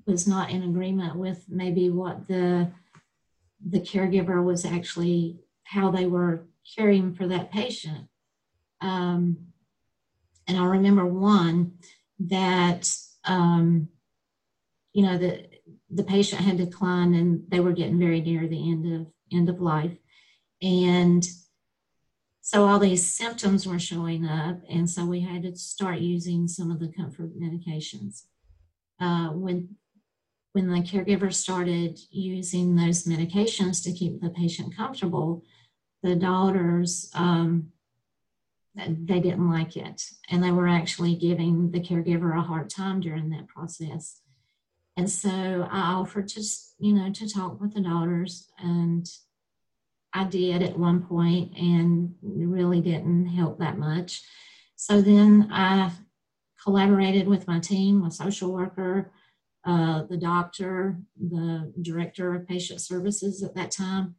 was 0.06 0.26
not 0.26 0.50
in 0.50 0.62
agreement 0.62 1.16
with 1.16 1.44
maybe 1.48 1.90
what 1.90 2.26
the 2.28 2.70
the 3.66 3.80
caregiver 3.80 4.44
was 4.44 4.64
actually 4.64 5.38
how 5.64 5.90
they 5.90 6.06
were 6.06 6.46
caring 6.76 7.14
for 7.14 7.26
that 7.26 7.50
patient. 7.50 8.08
Um, 8.80 9.38
and 10.46 10.58
I 10.58 10.64
remember 10.64 11.06
one 11.06 11.78
that 12.18 12.90
um, 13.24 13.88
you 14.92 15.02
know 15.02 15.16
the 15.16 15.46
the 15.90 16.04
patient 16.04 16.42
had 16.42 16.58
declined 16.58 17.14
and 17.14 17.44
they 17.48 17.60
were 17.60 17.72
getting 17.72 17.98
very 17.98 18.20
near 18.20 18.46
the 18.46 18.70
end 18.70 18.92
of 18.92 19.06
end 19.32 19.48
of 19.48 19.60
life, 19.60 19.96
and 20.60 21.26
so 22.42 22.66
all 22.66 22.78
these 22.78 23.06
symptoms 23.06 23.66
were 23.66 23.78
showing 23.78 24.26
up, 24.26 24.60
and 24.68 24.88
so 24.88 25.06
we 25.06 25.20
had 25.20 25.42
to 25.44 25.56
start 25.56 25.98
using 26.00 26.46
some 26.46 26.70
of 26.70 26.78
the 26.78 26.92
comfort 26.92 27.30
medications. 27.40 28.24
Uh, 29.00 29.28
when 29.28 29.76
when 30.54 30.68
the 30.68 30.78
caregiver 30.78 31.34
started 31.34 31.98
using 32.10 32.76
those 32.76 33.04
medications 33.04 33.82
to 33.82 33.92
keep 33.92 34.20
the 34.20 34.30
patient 34.30 34.76
comfortable, 34.76 35.42
the 36.04 36.14
daughters 36.14 37.10
um, 37.14 37.72
they 38.76 39.20
didn't 39.20 39.50
like 39.50 39.76
it, 39.76 40.02
and 40.30 40.42
they 40.42 40.52
were 40.52 40.68
actually 40.68 41.16
giving 41.16 41.72
the 41.72 41.80
caregiver 41.80 42.38
a 42.38 42.42
hard 42.42 42.70
time 42.70 43.00
during 43.00 43.30
that 43.30 43.48
process. 43.48 44.20
And 44.96 45.10
so 45.10 45.68
I 45.70 45.94
offered 45.94 46.28
to, 46.28 46.42
you 46.78 46.94
know, 46.94 47.10
to 47.12 47.28
talk 47.28 47.60
with 47.60 47.74
the 47.74 47.80
daughters, 47.80 48.48
and 48.58 49.08
I 50.12 50.22
did 50.22 50.62
at 50.62 50.78
one 50.78 51.02
point 51.02 51.56
and 51.56 52.14
really 52.22 52.80
didn't 52.80 53.26
help 53.26 53.58
that 53.58 53.76
much. 53.76 54.22
So 54.76 55.00
then 55.00 55.48
I 55.50 55.90
collaborated 56.62 57.26
with 57.26 57.48
my 57.48 57.58
team, 57.58 58.02
my 58.02 58.08
social 58.08 58.52
worker, 58.52 59.10
uh, 59.66 60.02
the 60.08 60.16
doctor, 60.16 60.98
the 61.18 61.72
director 61.80 62.34
of 62.34 62.46
patient 62.46 62.80
services 62.80 63.42
at 63.42 63.54
that 63.54 63.70
time, 63.70 64.16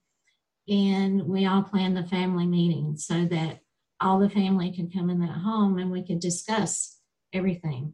and 0.67 1.23
we 1.23 1.45
all 1.45 1.61
planned 1.61 1.95
the 1.95 2.03
family 2.07 2.47
meeting 2.47 2.97
so 2.97 3.25
that 3.25 3.59
all 4.01 4.19
the 4.19 4.29
family 4.29 4.75
could 4.75 4.93
come 4.93 5.09
in 5.09 5.19
that 5.19 5.29
home 5.29 5.77
and 5.77 5.91
we 5.91 6.03
could 6.03 6.19
discuss 6.19 6.99
everything. 7.33 7.93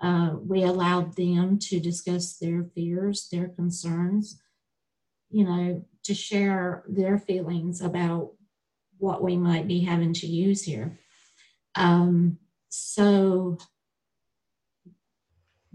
Uh, 0.00 0.34
we 0.42 0.62
allowed 0.62 1.16
them 1.16 1.58
to 1.58 1.80
discuss 1.80 2.36
their 2.36 2.64
fears, 2.74 3.28
their 3.30 3.48
concerns, 3.48 4.40
you 5.30 5.44
know, 5.44 5.84
to 6.04 6.14
share 6.14 6.84
their 6.88 7.18
feelings 7.18 7.80
about 7.80 8.32
what 8.98 9.22
we 9.22 9.36
might 9.36 9.66
be 9.66 9.80
having 9.80 10.12
to 10.12 10.26
use 10.26 10.62
here. 10.62 10.98
Um, 11.74 12.38
so 12.68 13.58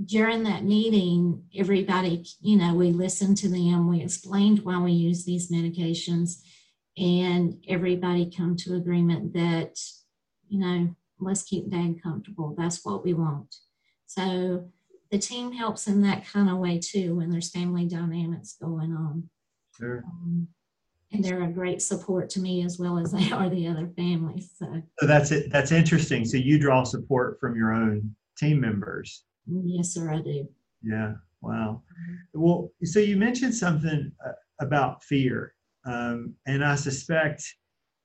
during 0.04 0.44
that 0.44 0.64
meeting, 0.64 1.44
everybody, 1.58 2.26
you 2.42 2.58
know, 2.58 2.74
we 2.74 2.92
listened 2.92 3.38
to 3.38 3.50
them, 3.50 3.88
we 3.88 4.02
explained 4.02 4.60
why 4.60 4.82
we 4.82 4.92
use 4.92 5.24
these 5.24 5.52
medications, 5.52 6.42
and 6.98 7.64
everybody 7.68 8.30
come 8.30 8.56
to 8.58 8.76
agreement 8.76 9.34
that, 9.34 9.80
you 10.50 10.60
know, 10.60 10.96
let's 11.20 11.44
keep 11.44 11.70
dad 11.70 12.02
comfortable. 12.04 12.56
That's 12.58 12.84
what 12.84 13.06
we 13.06 13.14
want. 13.14 13.56
So 14.06 14.70
the 15.12 15.18
team 15.18 15.54
helps 15.54 15.88
in 15.88 16.02
that 16.02 16.28
kind 16.28 16.50
of 16.50 16.58
way 16.58 16.80
too 16.80 17.16
when 17.16 17.30
there's 17.30 17.50
family 17.50 17.86
dynamics 17.86 18.58
going 18.60 18.94
on. 18.94 19.30
Sure. 19.78 20.04
Um, 20.06 20.48
and 21.12 21.24
they're 21.24 21.44
a 21.44 21.52
great 21.52 21.82
support 21.82 22.30
to 22.32 22.42
me 22.42 22.66
as 22.66 22.78
well 22.78 22.98
as 22.98 23.12
they 23.14 23.32
are 23.32 23.50
the 23.50 23.68
other 23.68 23.88
families. 23.96 24.52
So, 24.58 24.82
so 25.00 25.08
that's 25.08 25.32
it. 25.32 25.52
That's 25.52 25.72
interesting. 25.72 26.26
So 26.26 26.36
you 26.38 26.60
draw 26.60 26.84
support 26.84 27.40
from 27.40 27.56
your 27.56 27.74
own 27.74 28.16
team 28.38 28.60
members. 28.60 29.24
Yes, 29.48 29.94
sir, 29.94 30.12
I 30.12 30.22
do. 30.22 30.48
Yeah. 30.82 31.14
Wow. 31.42 31.84
Mm-hmm. 31.92 32.42
Well, 32.42 32.72
so 32.84 33.00
you 33.00 33.18
mentioned 33.18 33.54
something 33.54 34.12
uh, 34.26 34.32
about 34.60 35.04
fear, 35.04 35.54
um, 35.86 36.34
and 36.48 36.64
I 36.64 36.76
suspect, 36.76 37.44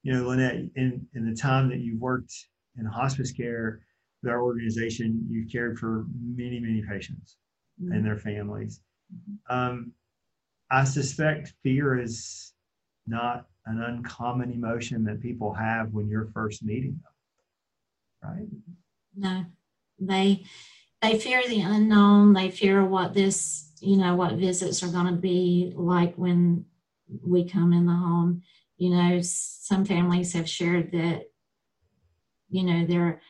you 0.03 0.12
know, 0.12 0.29
Lynette, 0.29 0.57
in 0.76 1.07
in 1.14 1.29
the 1.29 1.35
time 1.35 1.68
that 1.70 1.79
you've 1.79 2.00
worked 2.00 2.35
in 2.79 2.85
hospice 2.85 3.33
care, 3.33 3.81
with 4.22 4.31
our 4.31 4.42
organization, 4.42 5.26
you've 5.31 5.50
cared 5.50 5.79
for 5.79 6.05
many, 6.20 6.61
many 6.61 6.83
patients 6.83 7.37
mm-hmm. 7.83 7.92
and 7.92 8.05
their 8.05 8.18
families. 8.18 8.81
Mm-hmm. 9.14 9.57
Um, 9.57 9.92
I 10.70 10.85
suspect 10.85 11.55
fear 11.62 12.00
is 12.00 12.53
not 13.07 13.46
an 13.66 13.83
uncommon 13.83 14.53
emotion 14.53 15.05
that 15.05 15.20
people 15.20 15.53
have 15.55 15.92
when 15.92 16.09
you're 16.09 16.31
first 16.33 16.62
meeting 16.62 17.00
them, 18.22 18.31
right? 18.31 18.48
No, 19.16 19.44
they 19.98 20.44
they 21.02 21.18
fear 21.18 21.42
the 21.46 21.60
unknown. 21.60 22.32
They 22.32 22.50
fear 22.50 22.84
what 22.84 23.14
this, 23.14 23.72
you 23.80 23.96
know, 23.96 24.14
what 24.14 24.34
visits 24.34 24.82
are 24.82 24.88
going 24.88 25.06
to 25.06 25.20
be 25.20 25.72
like 25.74 26.14
when 26.16 26.66
we 27.26 27.48
come 27.48 27.72
in 27.72 27.86
the 27.86 27.92
home. 27.92 28.42
You 28.76 28.90
know, 28.90 29.20
some 29.22 29.84
families 29.84 30.32
have 30.34 30.48
shared 30.48 30.92
that, 30.92 31.24
you 32.48 32.64
know, 32.64 32.86
they're 32.86 33.20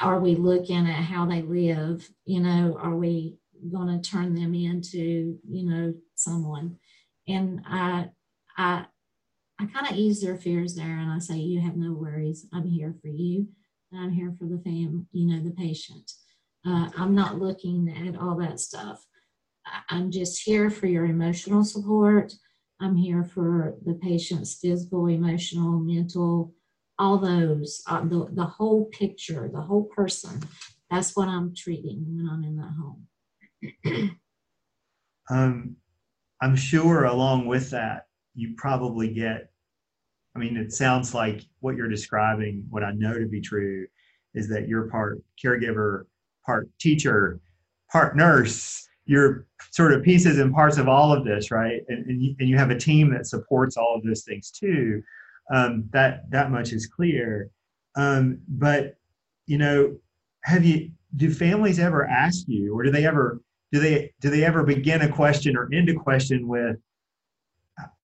are 0.00 0.18
we 0.18 0.34
looking 0.34 0.88
at 0.88 1.04
how 1.04 1.26
they 1.26 1.42
live? 1.42 2.10
You 2.24 2.40
know, 2.40 2.76
are 2.80 2.96
we 2.96 3.36
going 3.70 3.88
to 3.88 4.10
turn 4.10 4.34
them 4.34 4.54
into, 4.54 5.38
you 5.48 5.64
know, 5.64 5.94
someone? 6.16 6.78
And 7.28 7.60
I, 7.64 8.10
I, 8.56 8.86
I 9.60 9.66
kind 9.66 9.86
of 9.86 9.96
ease 9.96 10.20
their 10.20 10.36
fears 10.36 10.74
there, 10.74 10.98
and 10.98 11.10
I 11.10 11.20
say, 11.20 11.36
you 11.36 11.60
have 11.60 11.76
no 11.76 11.92
worries. 11.92 12.46
I'm 12.52 12.66
here 12.66 12.96
for 13.00 13.08
you. 13.08 13.46
I'm 13.94 14.10
here 14.10 14.34
for 14.38 14.46
the 14.46 14.60
fam, 14.64 15.06
you 15.12 15.28
know, 15.28 15.44
the 15.44 15.52
patient. 15.52 16.10
Uh, 16.66 16.88
I'm 16.96 17.14
not 17.14 17.38
looking 17.38 17.88
at 18.08 18.20
all 18.20 18.36
that 18.36 18.60
stuff. 18.60 19.04
I'm 19.88 20.10
just 20.10 20.42
here 20.42 20.70
for 20.70 20.86
your 20.86 21.04
emotional 21.04 21.64
support. 21.64 22.32
I'm 22.80 22.96
here 22.96 23.24
for 23.24 23.74
the 23.84 23.94
patient's 23.94 24.54
physical, 24.54 25.06
emotional, 25.06 25.78
mental, 25.78 26.52
all 26.98 27.18
those, 27.18 27.82
uh, 27.86 28.02
the, 28.02 28.28
the 28.32 28.44
whole 28.44 28.86
picture, 28.86 29.48
the 29.52 29.60
whole 29.60 29.84
person. 29.84 30.40
That's 30.90 31.16
what 31.16 31.28
I'm 31.28 31.54
treating 31.54 32.04
when 32.08 32.28
I'm 32.28 32.44
in 32.44 32.56
that 32.56 32.74
home. 32.80 34.18
um, 35.30 35.76
I'm 36.40 36.56
sure 36.56 37.04
along 37.04 37.46
with 37.46 37.70
that, 37.70 38.06
you 38.34 38.54
probably 38.56 39.08
get, 39.12 39.50
I 40.34 40.38
mean, 40.38 40.56
it 40.56 40.72
sounds 40.72 41.14
like 41.14 41.42
what 41.60 41.76
you're 41.76 41.88
describing, 41.88 42.64
what 42.68 42.82
I 42.82 42.92
know 42.92 43.18
to 43.18 43.26
be 43.26 43.40
true, 43.40 43.86
is 44.34 44.48
that 44.48 44.66
you're 44.66 44.88
part 44.88 45.22
caregiver, 45.42 46.06
part 46.44 46.68
teacher, 46.78 47.40
part 47.90 48.16
nurse. 48.16 48.86
You're 49.04 49.46
sort 49.72 49.92
of 49.92 50.02
pieces 50.02 50.38
and 50.38 50.54
parts 50.54 50.78
of 50.78 50.88
all 50.88 51.12
of 51.12 51.24
this, 51.24 51.50
right? 51.50 51.80
And, 51.88 52.06
and, 52.06 52.22
you, 52.22 52.36
and 52.38 52.48
you 52.48 52.56
have 52.56 52.70
a 52.70 52.78
team 52.78 53.12
that 53.12 53.26
supports 53.26 53.76
all 53.76 53.94
of 53.96 54.02
those 54.04 54.22
things 54.22 54.50
too. 54.50 55.02
Um, 55.52 55.84
that 55.92 56.30
that 56.30 56.50
much 56.50 56.72
is 56.72 56.86
clear. 56.86 57.50
Um, 57.96 58.38
but 58.48 58.96
you 59.46 59.58
know, 59.58 59.96
have 60.44 60.64
you? 60.64 60.90
Do 61.16 61.30
families 61.30 61.78
ever 61.78 62.06
ask 62.06 62.44
you, 62.46 62.74
or 62.74 62.82
do 62.84 62.90
they 62.90 63.06
ever? 63.06 63.40
Do 63.72 63.80
they 63.80 64.12
do 64.20 64.30
they 64.30 64.44
ever 64.44 64.62
begin 64.62 65.02
a 65.02 65.08
question 65.08 65.56
or 65.56 65.68
end 65.72 65.90
a 65.90 65.94
question 65.94 66.46
with? 66.46 66.76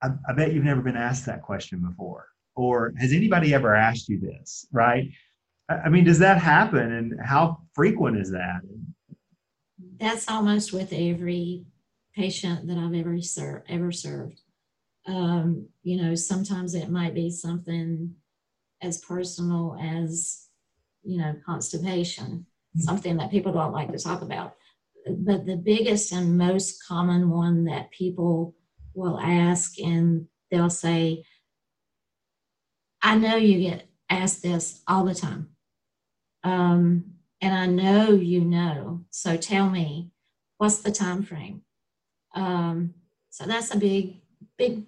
I, 0.03 0.09
I 0.29 0.33
bet 0.35 0.53
you've 0.53 0.65
never 0.65 0.83
been 0.83 0.97
asked 0.97 1.27
that 1.27 1.43
question 1.43 1.81
before, 1.81 2.27
or 2.55 2.93
has 2.99 3.13
anybody 3.13 3.55
ever 3.55 3.75
asked 3.75 4.09
you 4.09 4.19
this? 4.21 4.67
Right? 4.73 5.11
I 5.69 5.89
mean, 5.89 6.05
does 6.05 6.19
that 6.21 6.39
happen, 6.39 6.93
and 6.93 7.15
how 7.23 7.59
frequent 7.75 8.17
is 8.19 8.31
that? 8.31 8.61
That's 10.01 10.29
almost 10.29 10.73
with 10.73 10.93
every 10.93 11.67
patient 12.15 12.67
that 12.69 12.79
I've 12.79 12.95
ever 12.95 13.21
ser- 13.21 13.65
ever 13.69 13.93
served. 13.93 14.41
Um, 15.07 15.69
you 15.83 16.01
know, 16.01 16.15
sometimes 16.15 16.75
it 16.75 16.89
might 16.89 17.15
be 17.15 17.31
something 17.31 18.15
as 18.83 18.99
personal 18.99 19.77
as, 19.81 20.47
you 21.03 21.19
know, 21.19 21.35
constipation, 21.45 22.25
mm-hmm. 22.25 22.81
something 22.81 23.17
that 23.19 23.31
people 23.31 23.53
don't 23.53 23.73
like 23.73 23.93
to 23.93 23.99
talk 23.99 24.23
about. 24.23 24.55
But 25.07 25.47
the 25.47 25.57
biggest 25.57 26.13
and 26.13 26.39
most 26.39 26.87
common 26.87 27.31
one 27.31 27.65
that 27.65 27.91
people 27.91 28.55
will 28.95 29.19
ask 29.21 29.79
and 29.79 30.27
they'll 30.51 30.71
say, 30.71 31.25
I 33.03 33.17
know 33.17 33.37
you 33.37 33.71
get 33.71 33.89
asked 34.11 34.43
this 34.43 34.83
all 34.89 35.05
the 35.05 35.15
time. 35.15 35.51
Um, 36.45 37.05
and 37.41 37.55
I 37.55 37.67
know 37.67 38.11
you 38.11 38.41
know. 38.41 39.05
So 39.11 39.37
tell 39.37 39.69
me, 39.69 40.11
what's 40.59 40.79
the 40.79 40.93
time 40.93 41.23
frame? 41.23 41.63
Um, 42.35 42.95
so 43.31 43.45
that's 43.47 43.73
a 43.75 43.79
big, 43.79 44.17
big 44.57 44.85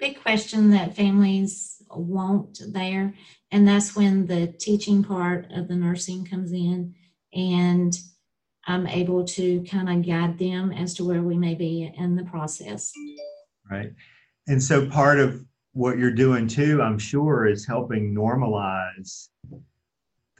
big 0.00 0.20
question 0.20 0.70
that 0.70 0.96
families 0.96 1.82
want 1.90 2.60
there. 2.72 3.14
And 3.52 3.68
that's 3.68 3.94
when 3.94 4.26
the 4.26 4.46
teaching 4.46 5.04
part 5.04 5.46
of 5.52 5.68
the 5.68 5.76
nursing 5.76 6.24
comes 6.24 6.52
in. 6.52 6.94
And 7.34 7.96
I'm 8.66 8.86
able 8.86 9.24
to 9.24 9.62
kind 9.64 9.88
of 9.88 10.06
guide 10.06 10.38
them 10.38 10.72
as 10.72 10.94
to 10.94 11.04
where 11.04 11.22
we 11.22 11.36
may 11.36 11.54
be 11.54 11.92
in 11.96 12.16
the 12.16 12.24
process. 12.24 12.92
Right. 13.70 13.92
And 14.48 14.62
so 14.62 14.88
part 14.88 15.20
of 15.20 15.44
what 15.72 15.98
you're 15.98 16.10
doing 16.10 16.48
too, 16.48 16.82
I'm 16.82 16.98
sure, 16.98 17.46
is 17.46 17.66
helping 17.66 18.14
normalize 18.14 19.28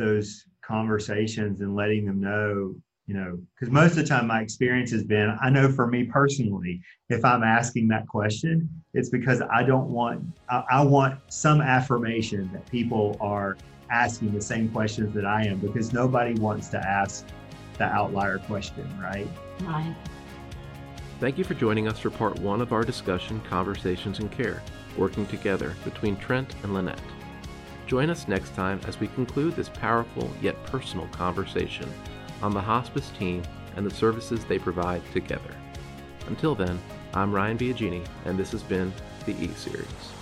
those 0.01 0.47
conversations 0.63 1.61
and 1.61 1.77
letting 1.77 2.07
them 2.07 2.21
know 2.21 2.75
you 3.07 3.15
know 3.15 3.39
because 3.55 3.73
most 3.73 3.91
of 3.93 3.97
the 3.97 4.05
time 4.05 4.27
my 4.27 4.41
experience 4.41 4.91
has 4.93 5.03
been 5.03 5.37
i 5.43 5.51
know 5.51 5.71
for 5.71 5.87
me 5.87 6.05
personally 6.05 6.81
if 7.09 7.25
i'm 7.25 7.43
asking 7.43 7.89
that 7.89 8.07
question 8.07 8.69
it's 8.95 9.11
because 9.11 9.43
i 9.53 9.63
don't 9.63 9.89
want 9.89 10.23
I, 10.49 10.63
I, 10.71 10.85
want 10.85 11.19
some 11.29 11.61
affirmation 11.61 12.49
that 12.53 12.71
people 12.71 13.17
are 13.21 13.57
asking 13.91 14.33
the 14.33 14.41
same 14.41 14.69
questions 14.71 15.13
that 15.15 15.27
i 15.27 15.45
am 15.45 15.59
because 15.59 15.93
nobody 15.93 16.35
wants 16.35 16.69
to 16.69 16.79
ask 16.79 17.27
the 17.79 17.85
outlier 17.85 18.39
question 18.39 18.87
right? 19.03 19.29
Right. 19.63 19.97
Thank 21.19 21.37
you 21.37 21.45
for 21.45 21.55
joining 21.55 21.89
us 21.89 21.99
for 21.99 22.11
part 22.11 22.39
one 22.39 22.61
of 22.61 22.73
our 22.73 22.85
discussion 22.85 23.41
conversations 23.41 24.21
and 24.21 24.31
care 24.31 24.63
working 24.97 25.27
together 25.27 25.75
between 25.85 26.17
trent 26.17 26.55
and 26.63 26.75
lynette 26.75 27.01
join 27.91 28.09
us 28.09 28.29
next 28.29 28.55
time 28.55 28.81
as 28.87 29.01
we 29.01 29.09
conclude 29.09 29.57
this 29.57 29.69
powerful 29.69 30.31
yet 30.41 30.55
personal 30.63 31.09
conversation 31.09 31.93
on 32.41 32.55
the 32.55 32.61
hospice 32.61 33.11
team 33.19 33.43
and 33.75 33.85
the 33.85 33.93
services 33.93 34.45
they 34.45 34.61
provide 34.61 35.03
together. 35.13 35.53
Until 36.29 36.55
then, 36.55 36.81
I'm 37.15 37.33
Ryan 37.33 37.59
Biagini, 37.59 38.07
and 38.27 38.39
this 38.39 38.53
has 38.53 38.63
been 38.63 38.93
the 39.27 39.33
E 39.33 39.49
Series. 39.57 40.20